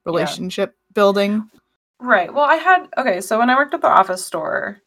relationship 0.06 0.76
building 0.94 1.50
right 2.00 2.34
well 2.34 2.46
i 2.46 2.56
had 2.56 2.88
okay 2.98 3.22
so 3.22 3.40
when 3.40 3.50
i 3.50 3.56
worked 3.56 3.74
at 3.74 3.82
the 3.82 3.88
office 3.88 4.26
store 4.26 4.82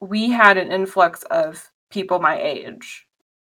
we 0.00 0.30
had 0.30 0.56
an 0.56 0.72
influx 0.72 1.22
of 1.24 1.70
people 1.90 2.18
my 2.20 2.40
age 2.40 3.06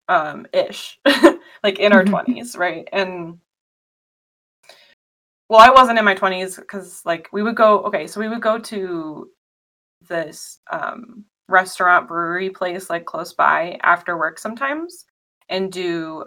um 0.08 0.46
ish 0.52 0.98
like 1.62 1.78
in 1.78 1.92
our 1.92 2.04
Mhm. 2.04 2.10
20s 2.10 2.56
right 2.56 2.88
and 2.92 3.38
well 5.48 5.60
i 5.60 5.70
wasn't 5.70 5.98
in 5.98 6.04
my 6.04 6.14
20s 6.14 6.56
because 6.56 7.02
like 7.04 7.28
we 7.32 7.42
would 7.42 7.56
go 7.56 7.80
okay 7.82 8.06
so 8.06 8.20
we 8.20 8.28
would 8.28 8.42
go 8.42 8.58
to 8.58 9.30
this 10.08 10.58
um 10.70 11.24
restaurant 11.48 12.08
brewery 12.08 12.50
place 12.50 12.90
like 12.90 13.04
close 13.04 13.32
by 13.34 13.78
after 13.82 14.16
work 14.18 14.38
sometimes 14.38 15.04
and 15.48 15.72
do 15.72 16.24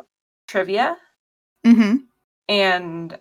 trivia 0.48 0.96
Mm-hmm. 1.66 1.98
and 2.50 3.18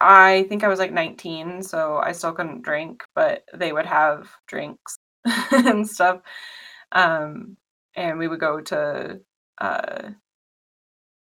I 0.00 0.44
think 0.48 0.64
I 0.64 0.68
was 0.68 0.78
like 0.78 0.92
19, 0.92 1.62
so 1.62 1.96
I 1.98 2.12
still 2.12 2.32
couldn't 2.32 2.62
drink, 2.62 3.02
but 3.14 3.44
they 3.54 3.72
would 3.72 3.86
have 3.86 4.30
drinks 4.46 4.98
and 5.52 5.88
stuff. 5.88 6.20
Um, 6.92 7.56
and 7.96 8.18
we 8.18 8.28
would 8.28 8.40
go 8.40 8.60
to 8.60 9.20
uh, 9.60 10.10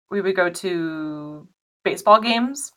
we 0.09 0.21
would 0.21 0.35
go 0.35 0.49
to 0.49 1.47
baseball 1.83 2.21
games, 2.21 2.71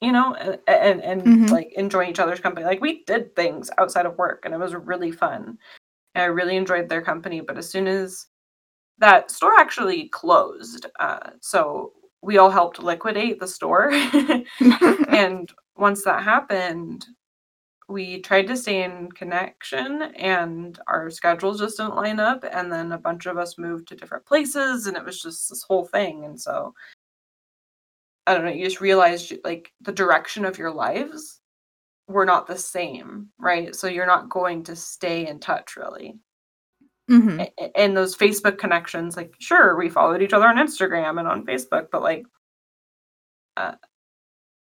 you 0.00 0.12
know, 0.12 0.36
a- 0.38 0.58
a- 0.68 0.82
and 0.84 1.02
and, 1.02 1.22
Mhm. 1.22 1.50
like 1.50 1.72
enjoy 1.74 2.06
each 2.06 2.20
other's 2.20 2.40
company. 2.40 2.66
Like 2.66 2.80
we 2.80 3.04
did 3.04 3.36
things 3.36 3.70
outside 3.78 4.06
of 4.06 4.18
work, 4.18 4.42
and 4.44 4.54
it 4.54 4.58
was 4.58 4.74
really 4.74 5.12
fun. 5.12 5.58
And 6.14 6.22
I 6.24 6.26
really 6.26 6.56
enjoyed 6.56 6.88
their 6.88 7.02
company. 7.02 7.40
But 7.42 7.58
as 7.58 7.70
soon 7.70 7.88
as 7.88 8.28
that 8.98 9.30
store 9.32 9.54
actually 9.58 10.08
closed, 10.10 10.86
uh, 11.00 11.32
so 11.40 11.94
we 12.22 12.38
all 12.38 12.50
helped 12.50 12.82
liquidate 12.82 13.40
the 13.40 13.48
store. 13.48 13.90
and 15.08 15.52
once 15.76 16.04
that 16.04 16.22
happened, 16.22 17.06
we 17.88 18.20
tried 18.20 18.46
to 18.46 18.56
stay 18.56 18.84
in 18.84 19.10
connection 19.12 20.02
and 20.16 20.78
our 20.86 21.10
schedules 21.10 21.58
just 21.60 21.76
didn't 21.76 21.96
line 21.96 22.20
up. 22.20 22.44
And 22.50 22.72
then 22.72 22.92
a 22.92 22.98
bunch 22.98 23.26
of 23.26 23.36
us 23.38 23.58
moved 23.58 23.88
to 23.88 23.96
different 23.96 24.24
places 24.24 24.86
and 24.86 24.96
it 24.96 25.04
was 25.04 25.20
just 25.20 25.50
this 25.50 25.62
whole 25.62 25.84
thing. 25.84 26.24
And 26.24 26.40
so 26.40 26.74
I 28.26 28.34
don't 28.34 28.44
know, 28.44 28.52
you 28.52 28.64
just 28.64 28.80
realized 28.80 29.34
like 29.44 29.72
the 29.80 29.92
direction 29.92 30.44
of 30.44 30.58
your 30.58 30.70
lives 30.70 31.40
were 32.06 32.24
not 32.24 32.46
the 32.46 32.56
same, 32.56 33.28
right? 33.38 33.74
So 33.74 33.88
you're 33.88 34.06
not 34.06 34.28
going 34.28 34.62
to 34.64 34.76
stay 34.76 35.26
in 35.26 35.40
touch 35.40 35.76
really. 35.76 36.14
Hmm 37.08 37.40
a- 37.40 37.76
And 37.78 37.96
those 37.96 38.16
Facebook 38.16 38.58
connections, 38.58 39.16
like, 39.16 39.34
sure, 39.38 39.76
we 39.76 39.88
followed 39.88 40.22
each 40.22 40.32
other 40.32 40.46
on 40.46 40.56
Instagram 40.56 41.18
and 41.18 41.28
on 41.28 41.44
Facebook, 41.44 41.88
but 41.90 42.02
like, 42.02 42.24
uh, 43.56 43.74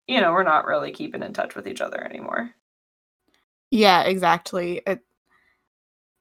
you 0.07 0.21
know, 0.21 0.31
we're 0.31 0.43
not 0.43 0.65
really 0.65 0.91
keeping 0.91 1.23
in 1.23 1.33
touch 1.33 1.55
with 1.55 1.67
each 1.67 1.81
other 1.81 2.01
anymore. 2.01 2.51
Yeah, 3.71 4.03
exactly. 4.03 4.81
It, 4.87 5.01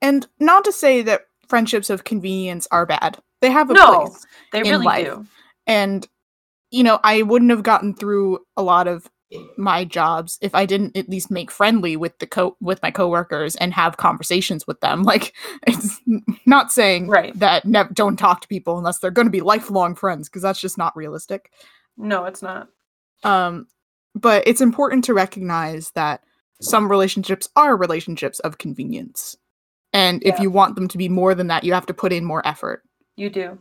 and 0.03 0.27
not 0.41 0.65
to 0.65 0.73
say 0.73 1.03
that 1.03 1.23
friendships 1.49 1.91
of 1.91 2.05
convenience 2.05 2.67
are 2.71 2.87
bad. 2.87 3.19
They 3.41 3.51
have 3.51 3.71
a 3.71 3.75
No. 3.75 4.07
place. 4.07 4.27
They 4.53 4.63
really 4.63 4.85
life. 4.85 5.07
do. 5.07 5.27
And 5.67 6.07
you 6.73 6.83
know, 6.83 6.99
I 7.05 7.23
wouldn't 7.23 7.53
have 7.53 7.63
gotten 7.63 7.95
through 7.95 8.41
a 8.57 8.63
lot 8.63 8.89
of 8.89 9.09
my 9.57 9.85
jobs 9.85 10.39
if 10.41 10.55
I 10.55 10.67
didn't 10.67 10.97
at 10.97 11.09
least 11.09 11.31
make 11.31 11.51
friendly 11.51 11.97
with 11.97 12.19
the 12.19 12.27
co 12.27 12.57
with 12.61 12.81
my 12.83 12.91
coworkers 12.91 13.57
and 13.57 13.73
have 13.75 13.97
conversations 13.97 14.67
with 14.67 14.81
them. 14.81 15.03
Like 15.07 15.35
it's 15.67 16.01
not 16.47 16.71
saying 16.73 17.09
Right. 17.09 17.37
that 17.39 17.65
never 17.65 17.93
don't 17.93 18.17
talk 18.17 18.41
to 18.43 18.49
people 18.49 18.79
unless 18.79 18.99
they're 18.99 19.11
going 19.11 19.27
to 19.27 19.31
be 19.33 19.41
lifelong 19.41 19.95
friends 19.95 20.29
because 20.29 20.43
that's 20.43 20.61
just 20.61 20.79
not 20.79 20.97
realistic. 20.97 21.51
No, 21.97 22.25
it's 22.27 22.43
not. 22.43 22.69
Um, 23.25 23.67
but 24.15 24.47
it's 24.47 24.61
important 24.61 25.05
to 25.05 25.15
recognize 25.15 25.91
that 25.93 26.23
some 26.61 26.89
relationships 26.91 27.49
are 27.57 27.77
relationships 27.77 28.39
of 28.41 28.59
convenience. 28.59 29.37
And 29.93 30.23
if 30.25 30.39
you 30.39 30.51
want 30.51 30.75
them 30.75 30.89
to 30.89 30.99
be 30.99 31.09
more 31.09 31.35
than 31.35 31.47
that, 31.49 31.65
you 31.65 31.73
have 31.73 31.87
to 31.87 31.95
put 31.95 32.13
in 32.13 32.25
more 32.25 32.47
effort 32.47 32.83
You 33.17 33.31
do. 33.31 33.59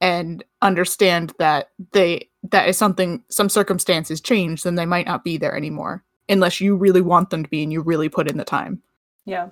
And 0.00 0.42
understand 0.62 1.32
that 1.38 1.70
they 1.92 2.28
that 2.44 2.68
is 2.68 2.78
something 2.78 3.22
some 3.28 3.48
circumstances 3.48 4.20
change, 4.20 4.62
then 4.62 4.74
they 4.76 4.86
might 4.86 5.06
not 5.06 5.24
be 5.24 5.36
there 5.36 5.56
anymore 5.56 6.02
unless 6.28 6.60
you 6.60 6.76
really 6.76 7.00
want 7.00 7.30
them 7.30 7.42
to 7.42 7.50
be 7.50 7.62
and 7.62 7.72
you 7.72 7.80
really 7.82 8.08
put 8.08 8.30
in 8.30 8.38
the 8.38 8.44
time. 8.44 8.82
Yeah. 9.26 9.48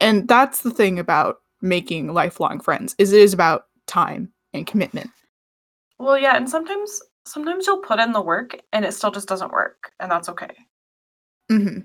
And 0.00 0.26
that's 0.26 0.62
the 0.62 0.70
thing 0.70 0.98
about 0.98 1.36
making 1.60 2.12
lifelong 2.12 2.58
friends 2.58 2.94
is 2.98 3.12
it 3.12 3.20
is 3.20 3.32
about 3.32 3.66
time 3.86 4.32
and 4.52 4.66
commitment. 4.66 5.10
Well, 5.98 6.18
yeah, 6.18 6.36
and 6.36 6.50
sometimes 6.50 7.00
sometimes 7.24 7.66
you'll 7.66 7.78
put 7.78 8.00
in 8.00 8.12
the 8.12 8.20
work 8.20 8.60
and 8.72 8.84
it 8.84 8.92
still 8.92 9.12
just 9.12 9.28
doesn't 9.28 9.52
work, 9.52 9.92
and 10.00 10.10
that's 10.10 10.28
okay. 10.28 10.50
mm-hmm 11.50 11.80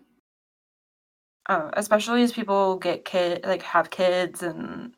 Uh, 1.48 1.70
especially 1.74 2.24
as 2.24 2.34
people 2.34 2.78
get 2.78 3.06
kid 3.06 3.46
like 3.46 3.62
have 3.62 3.90
kids 3.90 4.42
and 4.42 4.94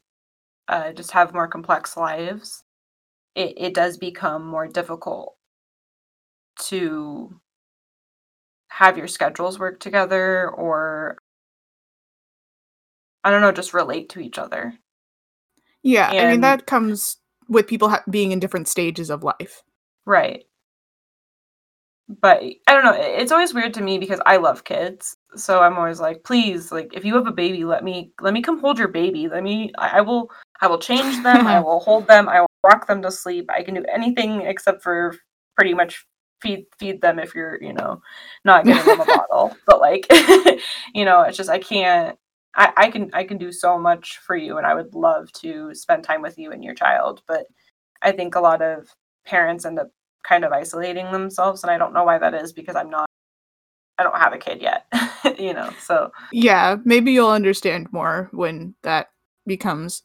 uh, 0.70 0.94
just 0.94 1.12
have 1.12 1.34
more 1.34 1.48
complex 1.50 1.98
lives. 1.98 2.64
it, 3.36 3.54
it 3.58 3.74
does 3.74 3.98
become 3.98 4.46
more 4.46 4.68
difficult 4.68 5.36
to 6.68 7.40
have 8.70 8.98
your 8.98 9.08
schedules 9.08 9.60
work 9.60 9.80
together 9.80 10.50
or 10.50 11.18
I 13.24 13.32
don't 13.32 13.42
know, 13.42 13.52
just 13.52 13.74
relate 13.74 14.10
to 14.10 14.20
each 14.20 14.38
other. 14.38 14.74
Yeah, 15.84 16.14
I 16.18 16.26
mean 16.26 16.42
that 16.42 16.66
comes 16.68 17.18
with 17.48 17.68
people 17.68 17.90
ha- 17.90 18.04
being 18.10 18.32
in 18.32 18.40
different 18.40 18.68
stages 18.68 19.10
of 19.10 19.24
life. 19.24 19.64
Right. 20.06 20.46
But 22.22 22.42
I 22.68 22.74
don't 22.74 22.84
know, 22.84 22.96
it's 22.98 23.32
always 23.32 23.54
weird 23.54 23.74
to 23.76 23.82
me 23.84 24.00
because 24.00 24.20
I 24.26 24.38
love 24.38 24.64
kids. 24.64 25.16
So 25.36 25.62
I'm 25.62 25.78
always 25.78 26.00
like, 26.00 26.24
please, 26.24 26.72
like 26.72 26.94
if 26.94 27.06
you 27.06 27.16
have 27.16 27.28
a 27.28 27.32
baby, 27.32 27.64
let 27.66 27.84
me 27.84 28.12
let 28.20 28.34
me 28.34 28.42
come 28.42 28.60
hold 28.60 28.80
your 28.80 28.88
baby. 28.88 29.28
Let 29.28 29.44
me 29.44 29.72
I, 29.78 30.00
I 30.00 30.02
will 30.02 30.32
I 30.62 30.68
will 30.68 30.80
change 30.80 31.22
them, 31.24 31.48
I 31.48 31.60
will 31.60 31.80
hold 31.80 32.08
them, 32.08 32.30
I 32.30 32.42
will 32.42 32.48
rock 32.64 32.88
them 32.88 33.02
to 33.04 33.12
sleep. 33.12 33.50
I 33.50 33.64
can 33.64 33.76
do 33.76 33.86
anything 33.92 34.42
except 34.42 34.84
for 34.84 35.16
pretty 35.56 35.74
much 35.74 36.06
feed 36.42 36.66
feed 36.80 37.02
them 37.02 37.20
if 37.20 37.36
you're, 37.36 37.62
you 37.62 37.74
know, 37.74 38.02
not 38.46 38.66
giving 38.66 38.86
them 38.86 39.00
a 39.02 39.06
bottle. 39.16 39.56
But 39.66 39.80
like 39.80 40.08
you 40.94 41.06
know, 41.06 41.22
it's 41.22 41.38
just 41.38 41.50
I 41.50 41.60
can't 41.60 42.18
I, 42.56 42.74
I 42.78 42.92
can 42.92 43.10
I 43.14 43.24
can 43.24 43.38
do 43.38 43.52
so 43.52 43.78
much 43.78 44.20
for 44.26 44.36
you 44.36 44.58
and 44.58 44.66
I 44.66 44.74
would 44.74 44.96
love 44.96 45.32
to 45.34 45.74
spend 45.74 46.04
time 46.04 46.22
with 46.22 46.38
you 46.38 46.52
and 46.52 46.64
your 46.64 46.76
child, 46.76 47.22
but 47.28 47.46
I 48.02 48.12
think 48.12 48.36
a 48.36 48.42
lot 48.42 48.62
of 48.62 48.88
parents 49.26 49.66
end 49.66 49.80
up 49.80 49.90
kind 50.24 50.44
of 50.44 50.52
isolating 50.52 51.12
themselves 51.12 51.64
and 51.64 51.72
I 51.72 51.78
don't 51.78 51.94
know 51.94 52.04
why 52.04 52.18
that 52.18 52.34
is 52.34 52.54
because 52.54 52.76
I'm 52.76 52.90
not 52.90 53.08
I 53.98 54.04
don't 54.04 54.18
have 54.18 54.34
a 54.34 54.38
kid 54.38 54.62
yet. 54.62 54.86
you 55.40 55.54
know, 55.54 55.70
so 55.82 56.12
Yeah, 56.32 56.78
maybe 56.86 57.12
you'll 57.12 57.30
understand 57.30 57.92
more 57.92 58.30
when 58.32 58.76
that 58.84 59.10
becomes 59.46 60.04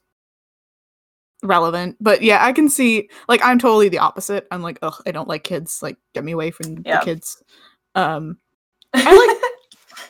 relevant. 1.45 1.97
But 2.01 2.23
yeah, 2.23 2.45
I 2.45 2.53
can 2.53 2.69
see 2.69 3.09
like 3.29 3.41
I'm 3.45 3.59
totally 3.59 3.89
the 3.89 3.99
opposite. 3.99 4.47
I'm 4.51 4.63
like, 4.63 4.79
ugh, 4.83 5.01
I 5.07 5.13
don't 5.13 5.29
like 5.29 5.45
kids. 5.45 5.81
Like, 5.83 5.97
get 6.15 6.25
me 6.25 6.33
away 6.33 6.51
from 6.51 6.83
Yeah. 6.85 6.99
the 7.01 7.05
kids. 7.05 7.43
Um, 7.95 8.39
I 8.95 9.03
like 9.17 9.53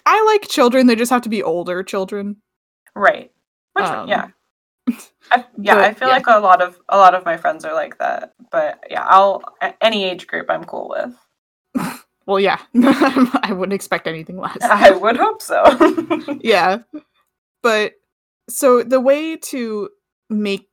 I 0.06 0.24
like 0.24 0.48
children. 0.48 0.86
They 0.86 0.96
just 0.96 1.10
have 1.10 1.22
to 1.22 1.28
be 1.28 1.42
older 1.42 1.82
children. 1.82 2.36
right. 2.94 3.30
Which 3.74 3.84
Um, 3.86 4.08
yeah. 4.08 4.28
I, 5.32 5.44
yeah, 5.58 5.74
but, 5.76 5.84
I 5.84 5.94
feel 5.94 6.08
yeah. 6.08 6.14
like 6.14 6.26
a 6.26 6.38
lot 6.38 6.60
of 6.62 6.78
a 6.90 6.96
lot 6.98 7.14
of 7.14 7.24
my 7.24 7.36
friends 7.36 7.64
are 7.64 7.74
like 7.74 7.98
that. 7.98 8.34
But 8.50 8.84
yeah, 8.90 9.04
I'll 9.08 9.42
any 9.80 10.04
age 10.04 10.26
group 10.26 10.46
I'm 10.50 10.64
cool 10.64 10.88
with. 10.96 11.14
Well, 12.26 12.40
yeah, 12.40 12.58
I 12.74 13.50
wouldn't 13.54 13.74
expect 13.74 14.06
anything 14.06 14.38
less. 14.38 14.56
I 14.62 14.92
would 14.92 15.18
hope 15.18 15.42
so. 15.42 15.62
yeah, 16.40 16.78
but 17.62 17.92
so 18.48 18.82
the 18.82 18.98
way 18.98 19.36
to 19.36 19.90
make 20.30 20.66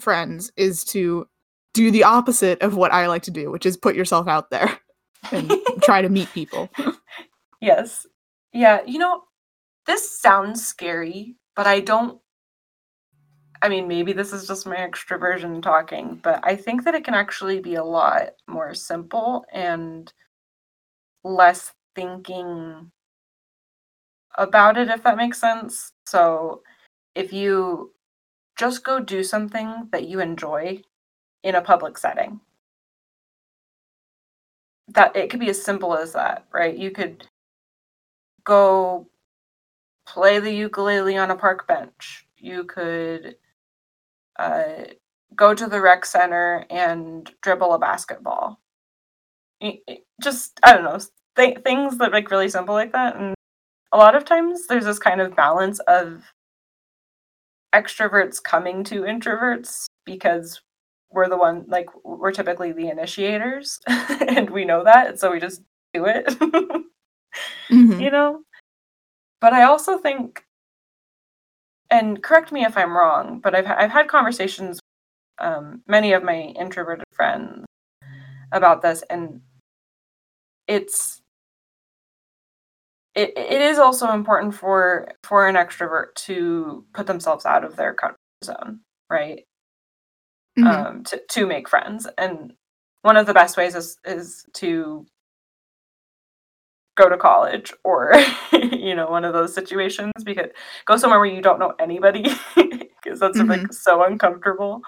friends 0.00 0.52
is 0.56 0.84
to 0.84 1.26
do 1.74 1.90
the 1.90 2.04
opposite 2.04 2.60
of 2.62 2.76
what 2.76 2.92
I 2.92 3.06
like 3.06 3.22
to 3.22 3.30
do, 3.30 3.50
which 3.50 3.66
is 3.66 3.76
put 3.76 3.96
yourself 3.96 4.28
out 4.28 4.50
there 4.50 4.78
and 5.32 5.52
try 5.82 6.02
to 6.02 6.08
meet 6.08 6.32
people. 6.32 6.70
Yes. 7.60 8.06
Yeah, 8.52 8.80
you 8.86 8.98
know, 8.98 9.22
this 9.86 10.18
sounds 10.20 10.64
scary, 10.64 11.36
but 11.54 11.66
I 11.66 11.80
don't 11.80 12.20
I 13.62 13.68
mean, 13.68 13.88
maybe 13.88 14.12
this 14.12 14.32
is 14.32 14.46
just 14.46 14.66
my 14.66 14.76
extroversion 14.76 15.62
talking, 15.62 16.20
but 16.22 16.40
I 16.44 16.56
think 16.56 16.84
that 16.84 16.94
it 16.94 17.04
can 17.04 17.14
actually 17.14 17.60
be 17.60 17.76
a 17.76 17.84
lot 17.84 18.30
more 18.46 18.74
simple 18.74 19.44
and 19.52 20.12
less 21.24 21.72
thinking 21.94 22.90
about 24.36 24.76
it 24.76 24.88
if 24.88 25.02
that 25.02 25.16
makes 25.16 25.40
sense. 25.40 25.92
So, 26.06 26.62
if 27.14 27.32
you 27.32 27.92
just 28.56 28.84
go 28.84 29.00
do 29.00 29.22
something 29.22 29.88
that 29.92 30.08
you 30.08 30.20
enjoy 30.20 30.82
in 31.42 31.54
a 31.54 31.62
public 31.62 31.98
setting, 31.98 32.40
that 34.88 35.16
it 35.16 35.30
could 35.30 35.40
be 35.40 35.50
as 35.50 35.62
simple 35.62 35.96
as 35.96 36.12
that, 36.12 36.46
right? 36.52 36.76
You 36.76 36.90
could 36.90 37.28
go 38.44 39.08
play 40.06 40.38
the 40.38 40.52
ukulele 40.52 41.16
on 41.16 41.30
a 41.30 41.36
park 41.36 41.66
bench. 41.66 42.26
You 42.38 42.64
could 42.64 43.36
uh, 44.38 44.84
go 45.34 45.54
to 45.54 45.66
the 45.66 45.80
rec 45.80 46.06
center 46.06 46.66
and 46.70 47.30
dribble 47.42 47.74
a 47.74 47.78
basketball. 47.78 48.60
Just 50.22 50.60
I 50.62 50.74
don't 50.74 50.84
know 50.84 50.98
th- 51.36 51.62
things 51.64 51.98
that 51.98 52.12
like 52.12 52.30
really 52.30 52.48
simple 52.48 52.74
like 52.74 52.92
that. 52.92 53.16
And 53.16 53.34
a 53.92 53.98
lot 53.98 54.16
of 54.16 54.24
times 54.24 54.66
there's 54.66 54.84
this 54.84 54.98
kind 54.98 55.20
of 55.20 55.36
balance 55.36 55.80
of 55.80 56.24
extroverts 57.76 58.42
coming 58.42 58.82
to 58.84 59.02
introverts 59.02 59.86
because 60.06 60.60
we're 61.10 61.28
the 61.28 61.36
one 61.36 61.64
like 61.68 61.88
we're 62.04 62.32
typically 62.32 62.72
the 62.72 62.88
initiators 62.88 63.78
and 63.86 64.50
we 64.50 64.64
know 64.64 64.82
that 64.84 65.18
so 65.20 65.30
we 65.30 65.38
just 65.40 65.62
do 65.94 66.06
it 66.06 66.26
Mhm. 67.70 68.00
you 68.00 68.10
know 68.10 68.42
but 69.40 69.52
i 69.52 69.64
also 69.64 69.98
think 69.98 70.44
and 71.90 72.22
correct 72.22 72.52
me 72.52 72.64
if 72.64 72.76
i'm 72.76 72.96
wrong 72.96 73.40
but 73.40 73.54
i've, 73.54 73.66
I've 73.66 73.90
had 73.90 74.08
conversations 74.08 74.80
um, 75.38 75.82
many 75.86 76.12
of 76.14 76.22
my 76.22 76.54
introverted 76.58 77.04
friends 77.12 77.64
about 78.52 78.82
this 78.82 79.02
and 79.10 79.40
it's 80.66 81.22
it, 83.16 83.32
it 83.36 83.62
is 83.62 83.78
also 83.78 84.12
important 84.12 84.54
for 84.54 85.08
for 85.24 85.48
an 85.48 85.56
extrovert 85.56 86.14
to 86.16 86.84
put 86.94 87.08
themselves 87.08 87.46
out 87.46 87.64
of 87.64 87.76
their 87.76 87.94
comfort 87.94 88.18
zone 88.44 88.80
right 89.10 89.44
Mhm. 90.58 90.66
um, 90.86 91.04
to, 91.04 91.20
to 91.30 91.46
make 91.46 91.68
friends. 91.68 92.06
And 92.18 92.54
one 93.02 93.16
of 93.16 93.26
the 93.26 93.34
best 93.34 93.56
ways 93.56 93.74
is, 93.74 93.98
is 94.04 94.44
to 94.54 95.06
go 96.96 97.08
to 97.08 97.16
college 97.18 97.72
or, 97.84 98.12
you 98.52 98.94
know, 98.94 99.08
one 99.10 99.24
of 99.24 99.32
those 99.34 99.54
situations 99.54 100.12
because 100.24 100.46
go 100.86 100.96
somewhere 100.96 101.18
where 101.20 101.28
you 101.28 101.42
don't 101.42 101.58
know 101.58 101.74
anybody 101.78 102.24
because 102.56 103.20
that's 103.20 103.38
like 103.38 103.72
so 103.72 104.02
uncomfortable. 104.04 104.80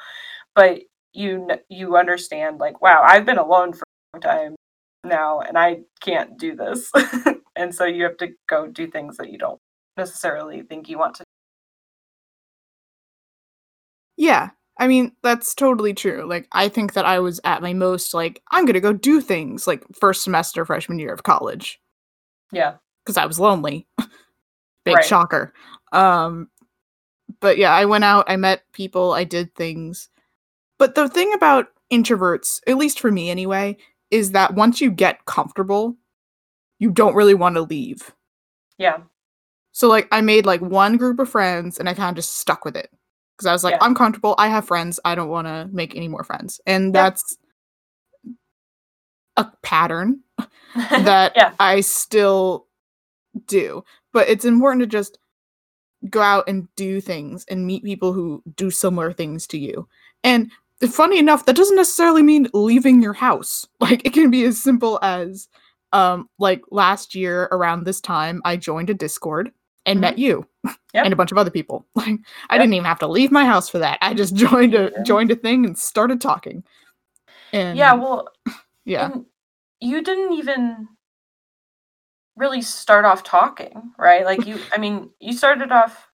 But 0.55 0.81
you, 1.13 1.49
you 1.69 1.97
understand 1.97 2.59
like, 2.59 2.83
wow, 2.83 3.03
I've 3.05 3.27
been 3.27 3.39
alone 3.39 3.73
for 3.75 3.83
a 3.83 4.17
long 4.17 4.23
time 4.23 4.57
now 5.05 5.41
and 5.41 5.59
I 5.59 5.81
can't 6.01 6.39
do 6.39 6.57
this. 6.57 6.91
and 7.59 7.75
so 7.75 7.85
you 7.85 8.05
have 8.05 8.17
to 8.19 8.29
go 8.47 8.67
do 8.69 8.87
things 8.87 9.17
that 9.19 9.31
you 9.31 9.37
don't 9.39 9.61
necessarily 9.97 10.63
think 10.63 10.89
you 10.89 10.97
want 10.99 11.17
to. 11.17 11.25
Yeah. 14.17 14.51
I 14.79 14.87
mean, 14.87 15.13
that's 15.23 15.55
totally 15.55 15.93
true. 15.93 16.25
Like, 16.29 16.47
I 16.53 16.69
think 16.69 16.93
that 16.93 17.05
I 17.05 17.19
was 17.19 17.41
at 17.45 17.63
my 17.63 17.73
most, 17.73 18.15
like, 18.15 18.43
I'm 18.53 18.65
going 18.65 18.75
to 18.75 18.81
go 18.81 18.93
do 18.93 19.21
things, 19.21 19.67
like, 19.67 19.85
first 19.93 20.23
semester, 20.23 20.65
freshman 20.65 21.01
year 21.01 21.13
of 21.13 21.25
college, 21.25 21.81
Yeah. 22.53 22.75
because 23.05 23.17
I 23.17 23.27
was 23.27 23.41
lonely. 23.41 23.89
Big 24.85 24.95
Right. 24.97 25.05
shocker. 25.05 25.53
Um, 25.93 26.49
but 27.41 27.59
yeah, 27.59 27.73
I 27.73 27.87
went 27.87 28.05
out, 28.05 28.31
I 28.31 28.37
met 28.37 28.63
people, 28.73 29.13
I 29.13 29.25
did 29.25 29.53
things. 29.57 30.09
But 30.79 30.95
the 30.95 31.09
thing 31.09 31.33
about 31.35 31.69
introverts, 31.93 32.61
at 32.69 32.77
least 32.77 33.01
for 33.01 33.11
me 33.11 33.31
anyway, 33.31 33.77
is 34.13 34.31
that 34.33 34.55
once 34.55 34.81
you 34.81 34.91
get 34.93 35.25
comfortable, 35.27 35.97
you 36.79 36.91
don't 36.91 37.15
really 37.15 37.35
want 37.35 37.57
to 37.57 37.63
leave. 37.63 38.15
Yeah. 38.79 38.99
So 39.73 39.89
like 39.89 40.09
I 40.13 40.21
made 40.21 40.47
like 40.47 40.61
one 40.61 40.97
group 40.97 41.19
of 41.19 41.29
friends 41.29 41.79
and 41.79 41.89
I 41.89 41.95
kind 41.95 42.11
of 42.11 42.17
just 42.17 42.37
stuck 42.39 42.65
with 42.65 42.77
it. 42.77 42.91
Cuz 43.39 43.47
I 43.47 43.53
was 43.53 43.65
like 43.65 43.75
Yeah. 43.75 43.79
I'm 43.83 43.95
comfortable, 43.95 44.35
I 44.39 44.49
have 44.49 44.67
friends, 44.67 45.01
I 45.05 45.15
don't 45.15 45.29
want 45.29 45.47
to 45.47 45.69
make 45.73 45.95
any 45.97 46.09
more 46.09 46.25
friends. 46.25 46.61
And 46.67 46.95
Yeah. 46.95 47.03
that's 47.05 47.39
a 49.37 49.47
pattern 49.63 50.21
that 50.77 51.33
yeah. 51.37 51.53
I 51.61 51.81
still 51.81 52.67
do. 53.47 53.85
But 54.13 54.29
it's 54.29 54.45
important 54.45 54.83
to 54.83 54.87
just 54.87 55.19
go 56.11 56.21
out 56.23 56.49
and 56.49 56.69
do 56.77 57.01
things 57.01 57.45
and 57.49 57.67
meet 57.67 57.85
people 57.85 58.13
who 58.13 58.43
do 58.57 58.71
similar 58.71 59.13
things 59.13 59.47
to 59.49 59.59
you. 59.59 59.89
And 60.25 60.51
funny 60.91 61.19
enough, 61.19 61.47
that 61.47 61.57
doesn't 61.57 61.77
necessarily 61.77 62.23
mean 62.23 62.49
leaving 62.55 63.03
your 63.03 63.15
house. 63.15 63.67
Like 63.81 64.05
it 64.07 64.13
can 64.13 64.31
be 64.31 64.45
as 64.45 64.61
simple 64.63 64.99
as 65.03 65.49
um 65.93 66.29
like 66.39 66.63
last 66.71 67.15
year 67.15 67.45
around 67.53 67.85
this 67.85 68.01
time 68.01 68.41
I 68.45 68.57
joined 68.57 68.91
a 68.91 68.95
Discord 68.95 69.51
and 69.87 70.01
met 70.01 70.19
you 70.19 70.47
Yep. 70.95 71.05
and 71.05 71.13
a 71.13 71.17
bunch 71.17 71.33
of 71.33 71.39
other 71.39 71.51
people. 71.51 71.87
Like 71.95 72.19
I 72.51 72.59
didn't 72.59 72.75
even 72.75 72.85
have 72.85 72.99
to 73.01 73.07
leave 73.07 73.31
my 73.31 73.45
house 73.45 73.69
for 73.69 73.79
that. 73.79 73.99
I 74.03 74.15
just 74.15 74.35
joined 74.47 74.75
a 74.75 75.03
joined 75.03 75.31
a 75.31 75.37
thing 75.37 75.65
and 75.65 75.79
started 75.79 76.21
talking. 76.21 76.63
And 77.53 77.77
Yeah. 77.79 77.95
Well, 77.95 78.29
yeah. 78.85 79.11
You 79.81 80.03
didn't 80.03 80.33
even 80.35 80.89
really 82.37 82.63
start 82.63 83.05
off 83.05 83.23
talking, 83.25 83.93
right? 83.99 84.25
Like 84.25 84.47
you, 84.47 84.59
I 84.73 84.79
mean, 84.79 85.11
you 85.21 85.33
started 85.33 85.73
off 85.73 86.09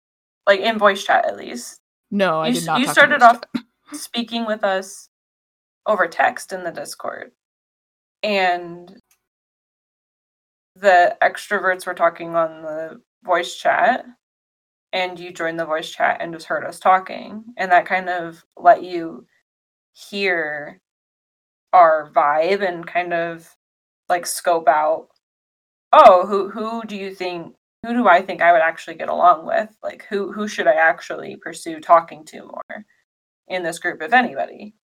like 0.47 0.61
in 0.61 0.79
voice 0.79 1.05
chat 1.05 1.27
at 1.27 1.37
least. 1.37 1.79
No, 2.11 2.41
I 2.41 2.49
you 2.49 2.55
did 2.55 2.67
not. 2.67 2.81
you 2.81 2.87
started 2.89 3.23
off 3.23 3.41
speaking 3.93 4.45
with 4.47 4.65
us 4.65 5.09
over 5.87 6.07
text 6.07 6.53
in 6.53 6.63
the 6.65 6.71
Discord, 6.71 7.33
and 8.23 8.95
the 10.77 11.17
extroverts 11.23 11.87
were 11.87 11.95
talking 11.95 12.35
on 12.35 12.63
the 12.63 13.01
voice 13.25 13.57
chat, 13.57 14.05
and 14.93 15.19
you 15.19 15.33
joined 15.33 15.59
the 15.59 15.67
voice 15.67 15.91
chat 15.91 16.19
and 16.21 16.33
just 16.33 16.47
heard 16.47 16.65
us 16.65 16.79
talking, 16.79 17.45
and 17.57 17.71
that 17.73 17.87
kind 17.87 18.09
of 18.09 18.45
let 18.57 18.83
you 18.83 19.27
hear 19.93 20.81
our 21.73 22.11
vibe 22.15 22.67
and 22.67 22.87
kind 22.87 23.13
of 23.15 23.55
like 24.09 24.27
scope 24.27 24.69
out 24.69 25.09
oh 25.93 26.27
who 26.27 26.49
who 26.51 26.83
do 26.85 26.97
you 26.97 27.15
think 27.15 27.55
who 27.85 27.95
do 27.95 28.09
I 28.09 28.23
think 28.23 28.41
I 28.43 28.53
would 28.53 28.63
actually 28.63 28.95
get 28.97 29.09
along 29.09 29.47
with? 29.47 29.77
Like 29.83 30.07
who 30.09 30.33
who 30.33 30.47
should 30.49 30.69
I 30.69 30.75
actually 30.75 31.37
pursue 31.37 31.81
talking 31.81 32.25
to 32.27 32.43
more 32.45 32.85
in 33.49 33.63
this 33.63 33.79
group 33.81 34.03
if 34.03 34.13
anybody? 34.13 34.75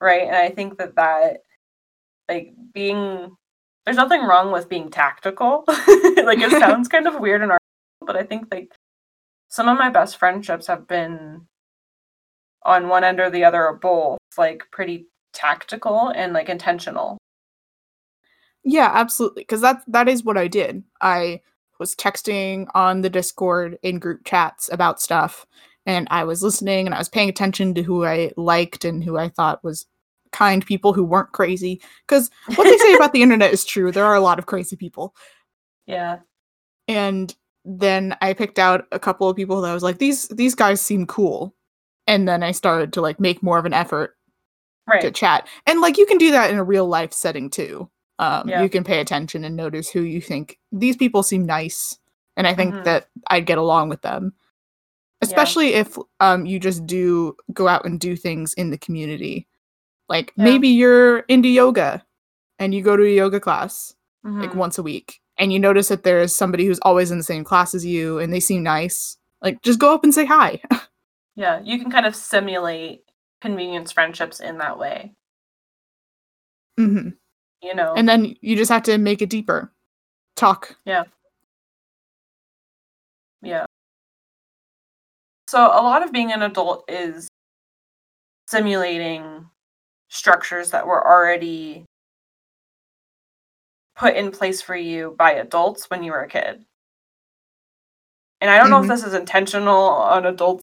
Right? 0.00 0.22
And 0.22 0.36
I 0.36 0.50
think 0.50 0.78
that 0.78 0.96
that 0.96 1.38
like 2.28 2.54
being 2.72 3.36
there's 3.84 3.96
nothing 3.96 4.22
wrong 4.22 4.52
with 4.52 4.68
being 4.68 4.90
tactical. 4.90 5.64
like 5.68 6.38
it 6.38 6.50
sounds 6.58 6.88
kind 6.88 7.06
of 7.06 7.20
weird 7.20 7.42
in 7.42 7.50
our 7.50 7.58
but 8.00 8.16
I 8.16 8.22
think 8.22 8.48
like 8.52 8.72
some 9.48 9.68
of 9.68 9.78
my 9.78 9.90
best 9.90 10.18
friendships 10.18 10.66
have 10.66 10.86
been 10.86 11.46
on 12.64 12.88
one 12.88 13.04
end 13.04 13.20
or 13.20 13.30
the 13.30 13.44
other 13.44 13.64
or 13.64 13.74
both 13.74 14.18
like 14.36 14.64
pretty 14.70 15.06
tactical 15.32 16.08
and 16.08 16.32
like 16.32 16.48
intentional. 16.48 17.18
Yeah, 18.64 18.90
absolutely. 18.92 19.42
Because 19.42 19.60
that 19.60 19.82
that 19.86 20.08
is 20.08 20.24
what 20.24 20.38
I 20.38 20.48
did. 20.48 20.82
I 21.00 21.42
was 21.78 21.94
texting 21.94 22.66
on 22.74 23.02
the 23.02 23.10
Discord 23.10 23.78
in 23.82 23.98
group 23.98 24.24
chats 24.24 24.70
about 24.72 25.00
stuff, 25.00 25.44
and 25.84 26.08
I 26.10 26.24
was 26.24 26.42
listening 26.42 26.86
and 26.86 26.94
I 26.94 26.98
was 26.98 27.08
paying 27.08 27.28
attention 27.28 27.74
to 27.74 27.82
who 27.82 28.04
I 28.04 28.32
liked 28.36 28.84
and 28.84 29.04
who 29.04 29.18
I 29.18 29.28
thought 29.28 29.64
was 29.64 29.86
kind 30.34 30.66
people 30.66 30.92
who 30.92 31.04
weren't 31.04 31.32
crazy. 31.32 31.80
Because 32.06 32.30
what 32.56 32.64
they 32.64 32.76
say 32.76 32.94
about 32.94 33.12
the 33.12 33.22
internet 33.26 33.52
is 33.52 33.64
true. 33.64 33.92
There 33.92 34.04
are 34.04 34.14
a 34.14 34.20
lot 34.20 34.38
of 34.38 34.46
crazy 34.46 34.76
people. 34.76 35.14
Yeah. 35.86 36.18
And 36.88 37.34
then 37.64 38.16
I 38.20 38.34
picked 38.34 38.58
out 38.58 38.86
a 38.92 38.98
couple 38.98 39.28
of 39.28 39.36
people 39.36 39.62
that 39.62 39.70
I 39.70 39.74
was 39.74 39.82
like, 39.82 39.98
these 39.98 40.28
these 40.28 40.54
guys 40.54 40.80
seem 40.80 41.06
cool. 41.06 41.54
And 42.06 42.28
then 42.28 42.42
I 42.42 42.52
started 42.52 42.92
to 42.94 43.00
like 43.00 43.18
make 43.18 43.42
more 43.42 43.58
of 43.58 43.64
an 43.64 43.72
effort 43.72 44.16
right. 44.86 45.00
to 45.00 45.10
chat. 45.10 45.48
And 45.66 45.80
like 45.80 45.96
you 45.96 46.04
can 46.04 46.18
do 46.18 46.32
that 46.32 46.50
in 46.50 46.58
a 46.58 46.64
real 46.64 46.86
life 46.86 47.12
setting 47.12 47.48
too. 47.48 47.88
Um, 48.18 48.48
yeah. 48.48 48.62
You 48.62 48.68
can 48.68 48.84
pay 48.84 49.00
attention 49.00 49.44
and 49.44 49.56
notice 49.56 49.90
who 49.90 50.02
you 50.02 50.20
think 50.20 50.58
these 50.70 50.96
people 50.96 51.22
seem 51.22 51.44
nice, 51.44 51.98
and 52.36 52.46
I 52.46 52.54
think 52.54 52.72
mm-hmm. 52.72 52.84
that 52.84 53.08
I'd 53.28 53.46
get 53.46 53.58
along 53.58 53.88
with 53.88 54.02
them. 54.02 54.34
Especially 55.20 55.72
yeah. 55.72 55.80
if 55.80 55.98
um, 56.20 56.46
you 56.46 56.60
just 56.60 56.86
do 56.86 57.34
go 57.52 57.66
out 57.66 57.86
and 57.86 57.98
do 57.98 58.14
things 58.14 58.54
in 58.54 58.70
the 58.70 58.78
community. 58.78 59.48
Like 60.08 60.32
yeah. 60.36 60.44
maybe 60.44 60.68
you're 60.68 61.20
into 61.20 61.48
yoga 61.48 62.04
and 62.58 62.74
you 62.74 62.82
go 62.82 62.96
to 62.96 63.04
a 63.04 63.14
yoga 63.14 63.40
class 63.40 63.94
mm-hmm. 64.24 64.40
like 64.40 64.54
once 64.54 64.78
a 64.78 64.82
week 64.82 65.20
and 65.38 65.52
you 65.52 65.58
notice 65.58 65.88
that 65.88 66.02
there's 66.02 66.34
somebody 66.34 66.66
who's 66.66 66.78
always 66.80 67.10
in 67.10 67.18
the 67.18 67.24
same 67.24 67.44
class 67.44 67.74
as 67.74 67.84
you 67.84 68.18
and 68.18 68.32
they 68.32 68.40
seem 68.40 68.62
nice. 68.62 69.16
Like 69.42 69.62
just 69.62 69.78
go 69.78 69.94
up 69.94 70.04
and 70.04 70.14
say 70.14 70.24
hi. 70.24 70.60
yeah, 71.36 71.60
you 71.62 71.78
can 71.78 71.90
kind 71.90 72.06
of 72.06 72.14
simulate 72.14 73.02
convenience 73.40 73.92
friendships 73.92 74.40
in 74.40 74.58
that 74.58 74.78
way. 74.78 75.14
Mm-hmm 76.78 77.10
you 77.64 77.74
know. 77.74 77.94
And 77.96 78.08
then 78.08 78.36
you 78.40 78.54
just 78.54 78.70
have 78.70 78.82
to 78.84 78.98
make 78.98 79.22
it 79.22 79.30
deeper. 79.30 79.72
Talk. 80.36 80.76
Yeah. 80.84 81.04
Yeah. 83.42 83.64
So 85.48 85.58
a 85.58 85.82
lot 85.82 86.04
of 86.04 86.12
being 86.12 86.32
an 86.32 86.42
adult 86.42 86.84
is 86.88 87.28
simulating 88.48 89.46
structures 90.14 90.70
that 90.70 90.86
were 90.86 91.04
already 91.04 91.84
put 93.96 94.14
in 94.16 94.30
place 94.30 94.62
for 94.62 94.76
you 94.76 95.14
by 95.18 95.32
adults 95.32 95.90
when 95.90 96.02
you 96.02 96.12
were 96.12 96.22
a 96.22 96.28
kid. 96.28 96.64
And 98.40 98.50
I 98.50 98.56
don't 98.56 98.66
mm-hmm. 98.66 98.70
know 98.70 98.78
if 98.78 98.82
mm-hmm. 98.82 98.90
this 98.90 99.04
is 99.04 99.14
intentional 99.14 99.82
on 99.88 100.24
adults' 100.24 100.62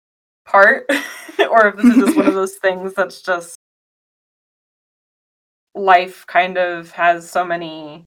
part 0.45 0.85
or 1.49 1.67
if 1.67 1.75
this 1.77 1.85
is 1.85 1.95
just 1.95 2.17
one 2.17 2.27
of 2.27 2.33
those 2.35 2.55
things 2.55 2.93
that's 2.93 3.21
just 3.21 3.57
life 5.75 6.25
kind 6.25 6.57
of 6.57 6.91
has 6.91 7.29
so 7.29 7.45
many 7.45 8.05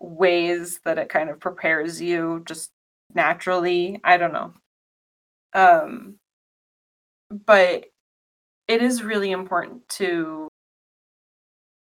ways 0.00 0.80
that 0.84 0.98
it 0.98 1.08
kind 1.08 1.30
of 1.30 1.40
prepares 1.40 2.00
you 2.00 2.42
just 2.44 2.70
naturally. 3.14 4.00
I 4.04 4.16
don't 4.18 4.32
know. 4.32 4.52
Um 5.54 6.16
but 7.46 7.86
it 8.68 8.82
is 8.82 9.02
really 9.02 9.30
important 9.32 9.86
to 9.88 10.48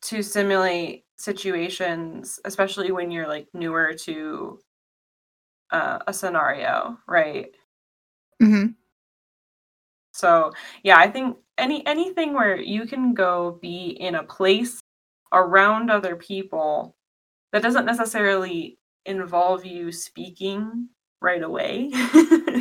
to 0.03 0.23
simulate 0.23 1.05
situations 1.17 2.41
especially 2.45 2.93
when 2.93 3.11
you're 3.11 3.29
like 3.29 3.47
newer 3.53 3.93
to 3.93 4.59
uh, 5.71 5.99
a 6.07 6.13
scenario 6.13 6.99
right? 7.07 7.51
Hmm 8.41 8.69
so 10.13 10.53
yeah 10.83 10.99
i 10.99 11.09
think 11.09 11.37
any 11.59 11.87
anything 11.87 12.35
where 12.35 12.61
you 12.61 12.87
can 12.87 13.15
go 13.15 13.59
be 13.63 13.91
in 14.01 14.17
a 14.17 14.23
place 14.25 14.81
around 15.33 15.91
other 15.91 16.17
people 16.17 16.97
that 17.53 17.63
doesn't 17.63 17.87
necessarily 17.87 18.79
involve 19.07 19.65
you 19.65 19.91
speaking 19.93 20.89
right 21.21 21.43
away. 21.43 21.91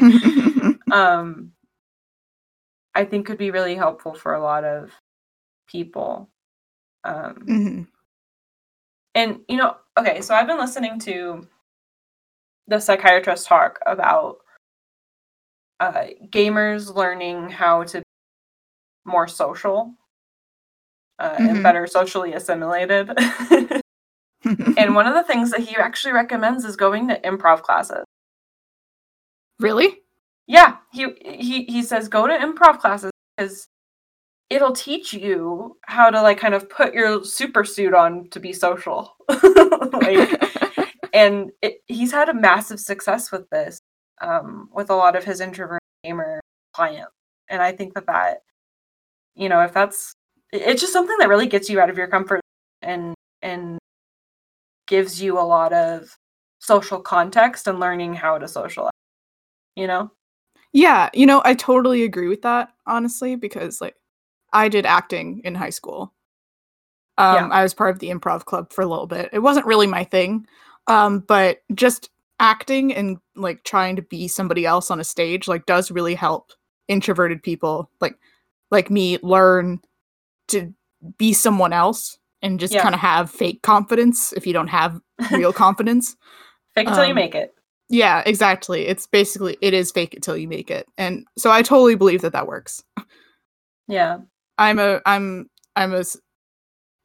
Um 0.92 1.52
i 2.96 3.04
think 3.04 3.26
could 3.26 3.38
be 3.38 3.52
really 3.52 3.76
helpful 3.76 4.14
for 4.14 4.34
a 4.34 4.42
lot 4.42 4.64
of 4.64 4.92
people 5.68 6.30
um 7.04 7.36
mm-hmm. 7.48 7.82
and 9.16 9.40
you 9.48 9.58
know 9.58 9.76
okay 9.98 10.22
so 10.22 10.34
i've 10.34 10.48
been 10.48 10.58
listening 10.58 11.00
to 11.00 11.48
the 12.68 12.80
psychiatrist 12.80 13.48
talk 13.48 13.80
about 13.86 14.38
uh, 15.80 16.08
gamers 16.30 16.94
learning 16.94 17.50
how 17.50 17.84
to 17.84 18.00
be 18.00 18.04
more 19.06 19.28
social 19.28 19.94
uh, 21.20 21.32
mm-hmm. 21.32 21.48
and 21.48 21.64
better 21.64 21.88
socially 21.88 22.34
assimilated. 22.34 23.10
and 24.78 24.96
one 24.96 25.08
of 25.08 25.14
the 25.14 25.24
things 25.24 25.52
that 25.52 25.62
he 25.62 25.76
actually 25.76 26.14
recommends 26.14 26.64
is 26.64 26.76
going 26.76 27.08
to 27.08 27.20
improv 27.22 27.62
classes. 27.62 28.06
Really? 29.60 30.00
Yeah, 30.50 30.78
he 30.92 31.08
he 31.24 31.64
he 31.66 31.84
says 31.84 32.08
go 32.08 32.26
to 32.26 32.34
improv 32.34 32.80
classes 32.80 33.12
because 33.38 33.68
it'll 34.50 34.74
teach 34.74 35.14
you 35.14 35.78
how 35.84 36.10
to 36.10 36.22
like 36.24 36.40
kind 36.40 36.56
of 36.56 36.68
put 36.72 36.96
your 36.96 37.24
super 37.24 37.64
suit 37.64 37.94
on 37.94 38.28
to 38.32 38.40
be 38.40 38.52
social. 38.52 39.16
like, 39.30 40.44
and 41.14 41.52
it, 41.62 41.84
he's 41.86 42.12
had 42.12 42.30
a 42.30 42.34
massive 42.34 42.80
success 42.80 43.32
with 43.32 43.48
this 43.52 43.80
um, 44.22 44.70
with 44.74 44.90
a 44.90 44.96
lot 44.96 45.16
of 45.16 45.24
his 45.24 45.40
introvert 45.40 45.82
gamer 46.04 46.42
clients, 46.74 47.12
and 47.48 47.62
I 47.62 47.72
think 47.72 47.94
that 47.94 48.08
that 48.08 48.40
you 49.36 49.50
know 49.50 49.62
if 49.62 49.72
that's 49.72 50.14
it's 50.52 50.82
just 50.82 50.94
something 50.94 51.18
that 51.20 51.30
really 51.30 51.48
gets 51.48 51.70
you 51.70 51.80
out 51.80 51.92
of 51.92 51.98
your 51.98 52.08
comfort 52.08 52.42
and 52.82 53.14
and 53.44 53.78
gives 54.88 55.22
you 55.22 55.40
a 55.40 55.46
lot 55.46 55.74
of 55.74 56.18
social 56.58 57.00
context 57.00 57.68
and 57.68 57.80
learning 57.80 58.16
how 58.16 58.40
to 58.40 58.48
socialize 58.48 58.92
you 59.76 59.86
know 59.88 60.12
yeah 60.74 61.10
you 61.14 61.26
know 61.26 61.42
i 61.46 61.54
totally 61.54 62.04
agree 62.04 62.28
with 62.28 62.42
that 62.42 62.70
honestly 62.86 63.36
because 63.36 63.82
like 63.82 63.96
i 64.54 64.68
did 64.68 64.86
acting 64.86 65.42
in 65.44 65.56
high 65.56 65.70
school 65.70 66.14
um 67.18 67.36
yeah. 67.36 67.48
i 67.52 67.64
was 67.64 67.74
part 67.74 67.92
of 67.92 68.00
the 68.00 68.10
improv 68.10 68.46
club 68.46 68.72
for 68.72 68.82
a 68.82 68.88
little 68.88 69.08
bit 69.08 69.30
it 69.34 69.40
wasn't 69.40 69.66
really 69.66 69.88
my 69.88 70.04
thing 70.04 70.46
um 70.88 71.20
but 71.20 71.62
just 71.74 72.10
acting 72.40 72.94
and 72.94 73.18
like 73.36 73.64
trying 73.64 73.96
to 73.96 74.02
be 74.02 74.28
somebody 74.28 74.66
else 74.66 74.90
on 74.90 75.00
a 75.00 75.04
stage 75.04 75.48
like 75.48 75.66
does 75.66 75.92
really 75.92 76.16
help 76.16 76.52
introverted 76.88 77.44
people 77.44 77.90
like 78.00 78.16
like 78.72 78.90
me 78.90 79.18
learn 79.22 79.80
to 80.48 80.74
be 81.18 81.34
someone 81.34 81.74
else 81.74 82.18
and 82.42 82.60
just 82.60 82.74
yeah. 82.74 82.82
kind 82.82 82.96
of 82.96 83.02
have 83.02 83.30
fake 83.30 83.62
confidence 83.62 84.34
if 84.34 84.46
you 84.46 84.54
don't 84.54 84.68
have 84.68 85.00
real 85.32 85.54
confidence. 85.54 86.16
Fake 86.76 86.88
until 86.88 87.04
um, 87.04 87.10
you 87.10 87.14
make 87.14 87.36
it. 87.36 87.54
Yeah, 87.90 88.22
exactly. 88.26 88.88
It's 88.88 89.08
basically 89.08 89.58
it 89.62 89.74
is 89.74 89.92
fake 89.92 90.14
it 90.14 90.22
till 90.22 90.38
you 90.38 90.48
make 90.48 90.70
it, 90.70 90.88
and 90.98 91.26
so 91.38 91.52
I 91.52 91.62
totally 91.62 91.96
believe 91.96 92.22
that 92.22 92.34
that 92.34 92.48
works. 92.48 92.84
Yeah, 93.88 94.20
I'm 94.58 94.78
a 94.78 95.02
I'm 95.06 95.50
I'm 95.76 95.94
a 95.94 96.04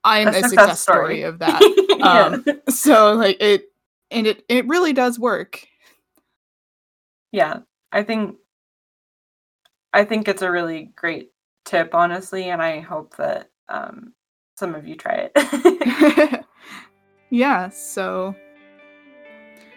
I'm 0.05 0.29
a, 0.29 0.31
a 0.31 0.35
success, 0.35 0.51
success 0.51 0.81
story. 0.81 1.21
story. 1.21 1.23
of 1.23 1.39
that. 1.41 1.63
um, 2.03 2.45
so 2.69 3.15
like 3.15 3.39
it 3.41 3.65
and 4.11 4.27
it 4.27 4.45
it 4.49 4.67
really 4.67 4.93
does 4.93 5.19
work. 5.19 5.67
Yeah, 7.33 7.61
I 7.91 8.03
think 8.03 8.37
I 9.95 10.05
think 10.05 10.29
it's 10.29 10.43
a 10.43 10.51
really 10.51 10.93
great 10.97 11.31
tip, 11.65 11.95
honestly, 11.95 12.51
and 12.51 12.61
I 12.61 12.81
hope 12.81 13.17
that 13.17 13.51
um, 13.69 14.13
some 14.57 14.75
of 14.75 14.87
you 14.87 14.97
try 14.97 15.31
it. 15.35 16.45
yeah, 17.31 17.69
so 17.71 18.35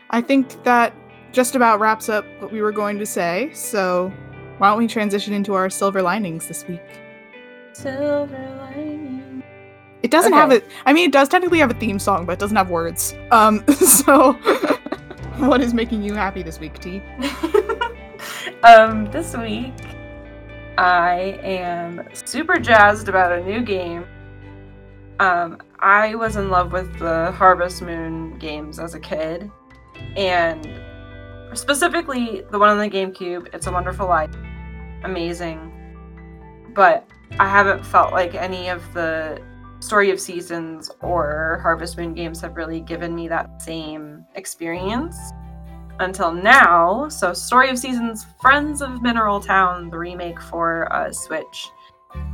I 0.10 0.22
think 0.22 0.64
that 0.64 0.94
just 1.32 1.56
about 1.56 1.80
wraps 1.80 2.10
up 2.10 2.26
what 2.40 2.52
we 2.52 2.62
were 2.62 2.72
going 2.72 2.98
to 3.00 3.06
say. 3.06 3.52
So 3.54 4.12
why 4.58 4.70
don't 4.70 4.78
we 4.78 4.88
transition 4.88 5.34
into 5.34 5.54
our 5.54 5.70
silver 5.70 6.02
linings 6.02 6.48
this 6.48 6.68
week? 6.68 6.82
Silver 7.74 8.56
lining. 8.58 9.44
It 10.04 10.12
doesn't 10.12 10.34
okay. 10.34 10.40
have 10.40 10.52
it. 10.52 10.66
I 10.86 10.94
mean, 10.94 11.10
it 11.10 11.14
does 11.14 11.30
technically 11.30 11.60
have 11.60 11.72
a 11.72 11.76
theme 11.76 12.00
song, 12.00 12.26
but 12.26 12.34
it 12.34 12.40
doesn't 12.40 12.58
have 12.58 12.70
words. 12.70 13.14
Um, 13.32 13.66
so 13.74 14.34
what 15.38 15.62
is 15.62 15.74
making 15.74 16.04
you 16.04 16.14
happy 16.14 16.44
this 16.44 16.60
week, 16.60 16.80
T? 16.80 17.02
um, 18.64 19.06
this 19.12 19.36
week 19.36 19.74
I 20.78 21.40
am 21.42 22.08
super 22.14 22.60
jazzed 22.60 23.10
about 23.10 23.32
a 23.32 23.44
new 23.44 23.62
game. 23.62 24.06
Um, 25.20 25.58
I 25.80 26.14
was 26.16 26.36
in 26.36 26.50
love 26.50 26.72
with 26.72 27.00
the 27.00 27.32
Harvest 27.32 27.82
Moon 27.82 28.38
games 28.38 28.78
as 28.78 28.94
a 28.94 29.00
kid, 29.00 29.52
and 30.18 30.68
specifically 31.54 32.44
the 32.52 32.60
one 32.60 32.70
on 32.70 32.78
the 32.78 32.90
GameCube, 32.90 33.54
It's 33.54 33.68
a 33.68 33.72
Wonderful 33.72 34.08
Life. 34.08 34.36
Amazing. 35.04 35.74
But 36.74 37.08
I 37.40 37.48
haven't 37.48 37.86
felt 37.86 38.12
like 38.12 38.36
any 38.36 38.70
of 38.70 38.82
the 38.94 39.42
Story 39.80 40.10
of 40.10 40.20
Seasons 40.20 40.90
or 41.02 41.60
Harvest 41.62 41.98
Moon 41.98 42.14
games 42.14 42.42
have 42.42 42.58
really 42.58 42.82
given 42.82 43.14
me 43.14 43.28
that 43.28 43.62
same 43.62 44.26
experience 44.36 45.16
until 46.00 46.32
now. 46.32 47.08
So, 47.10 47.34
Story 47.34 47.70
of 47.70 47.78
Seasons 47.78 48.26
Friends 48.42 48.82
of 48.82 49.02
Mineral 49.04 49.40
Town, 49.40 49.90
the 49.90 49.98
remake 49.98 50.42
for 50.42 50.92
uh, 50.92 51.12
Switch, 51.12 51.70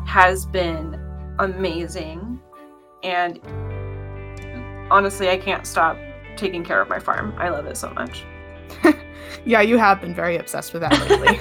has 0.06 0.46
been 0.46 1.00
amazing. 1.40 2.40
And 3.04 3.40
honestly, 4.90 5.30
I 5.30 5.38
can't 5.38 5.68
stop 5.68 5.98
taking 6.36 6.64
care 6.64 6.82
of 6.82 6.90
my 6.90 7.00
farm. 7.00 7.34
I 7.38 7.50
love 7.50 7.66
it 7.66 7.78
so 7.78 7.90
much. 7.92 8.24
yeah, 9.46 9.62
you 9.62 9.78
have 9.78 10.02
been 10.02 10.14
very 10.14 10.38
obsessed 10.38 10.74
with 10.74 10.82
that 10.82 10.92
lately. 11.10 11.38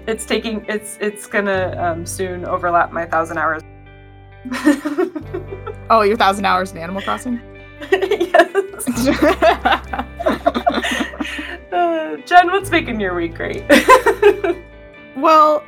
it's 0.06 0.24
taking 0.24 0.64
it's 0.68 0.98
it's 1.00 1.26
gonna 1.26 1.76
um, 1.78 2.06
soon 2.06 2.44
overlap 2.44 2.92
my 2.92 3.06
thousand 3.06 3.38
hours. 3.38 3.62
oh, 5.90 6.02
your 6.02 6.16
thousand 6.16 6.44
hours 6.44 6.72
in 6.72 6.78
Animal 6.78 7.02
Crossing. 7.02 7.40
yes. 7.90 9.08
uh, 11.72 12.16
Jen, 12.24 12.46
what's 12.48 12.70
making 12.70 13.00
your 13.00 13.14
week 13.14 13.34
great? 13.34 13.64
well, 15.16 15.64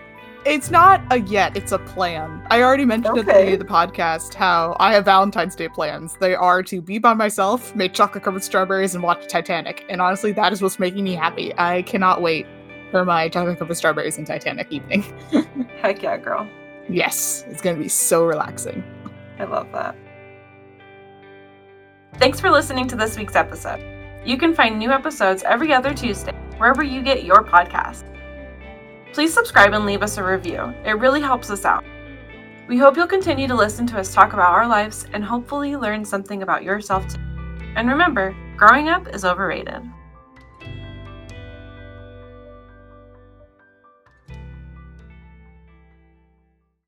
it's 0.47 0.71
not 0.71 1.03
a 1.11 1.19
yet, 1.21 1.57
it's 1.57 1.73
a 1.73 1.79
plan. 1.79 2.47
I 2.51 2.63
already 2.63 2.85
mentioned 2.85 3.19
okay. 3.19 3.21
at 3.21 3.27
the, 3.27 3.33
beginning 3.33 3.55
of 3.55 3.67
the 3.67 3.73
podcast 3.73 4.35
how 4.35 4.77
I 4.79 4.93
have 4.95 5.05
Valentine's 5.05 5.57
Day 5.57 5.69
plans. 5.69 6.17
They 6.21 6.37
are 6.37 6.63
to 6.63 6.81
be 6.81 6.99
by 6.99 7.15
myself, 7.15 7.75
make 7.75 7.93
chocolate 7.93 8.23
covered 8.23 8.45
strawberries, 8.45 8.95
and 8.95 9.03
watch 9.03 9.27
Titanic. 9.27 9.85
And 9.89 10.01
honestly, 10.01 10.33
that 10.33 10.53
is 10.53 10.63
what's 10.63 10.79
making 10.79 11.03
me 11.03 11.15
happy. 11.15 11.53
I 11.59 11.83
cannot 11.83 12.23
wait 12.23 12.47
for 12.93 13.05
my 13.05 13.29
chocolate 13.29 13.59
covered 13.59 13.77
strawberries 13.77 14.19
and 14.19 14.27
Titanic 14.27 14.71
evening. 14.71 15.03
Heck 15.83 16.03
yeah, 16.03 16.17
girl. 16.17 16.49
Yes, 16.89 17.45
it's 17.49 17.61
going 17.61 17.75
to 17.75 17.83
be 17.83 17.89
so 17.89 18.25
relaxing. 18.25 18.85
I 19.41 19.45
love 19.45 19.71
that. 19.73 19.97
Thanks 22.15 22.41
for 22.41 22.51
listening 22.51 22.87
to 22.89 22.97
this 22.97 23.19
week's 23.19 23.35
episode. 23.35 23.83
You 24.25 24.39
can 24.39 24.55
find 24.55 24.79
new 24.79 24.91
episodes 24.91 25.43
every 25.43 25.73
other 25.73 25.93
Tuesday, 25.93 26.33
wherever 26.57 26.85
you 26.85 27.03
get 27.03 27.25
your 27.25 27.45
podcast. 27.45 28.16
Please 29.17 29.33
subscribe 29.33 29.73
and 29.73 29.87
leave 29.87 30.03
us 30.03 30.19
a 30.19 30.23
review. 30.23 30.75
It 30.85 30.99
really 30.99 31.23
helps 31.23 31.49
us 31.49 31.65
out. 31.65 31.87
We 32.69 32.77
hope 32.77 32.99
you'll 32.99 33.07
continue 33.07 33.49
to 33.49 33.55
listen 33.55 33.87
to 33.87 33.99
us 33.99 34.13
talk 34.13 34.35
about 34.35 34.53
our 34.53 34.69
lives 34.69 35.07
and 35.15 35.25
hopefully 35.25 35.75
learn 35.75 36.05
something 36.05 36.43
about 36.43 36.63
yourself 36.63 37.09
too. 37.09 37.19
And 37.77 37.89
remember, 37.89 38.37
growing 38.59 38.91
up 38.91 39.09
is 39.15 39.25
overrated. 39.25 39.81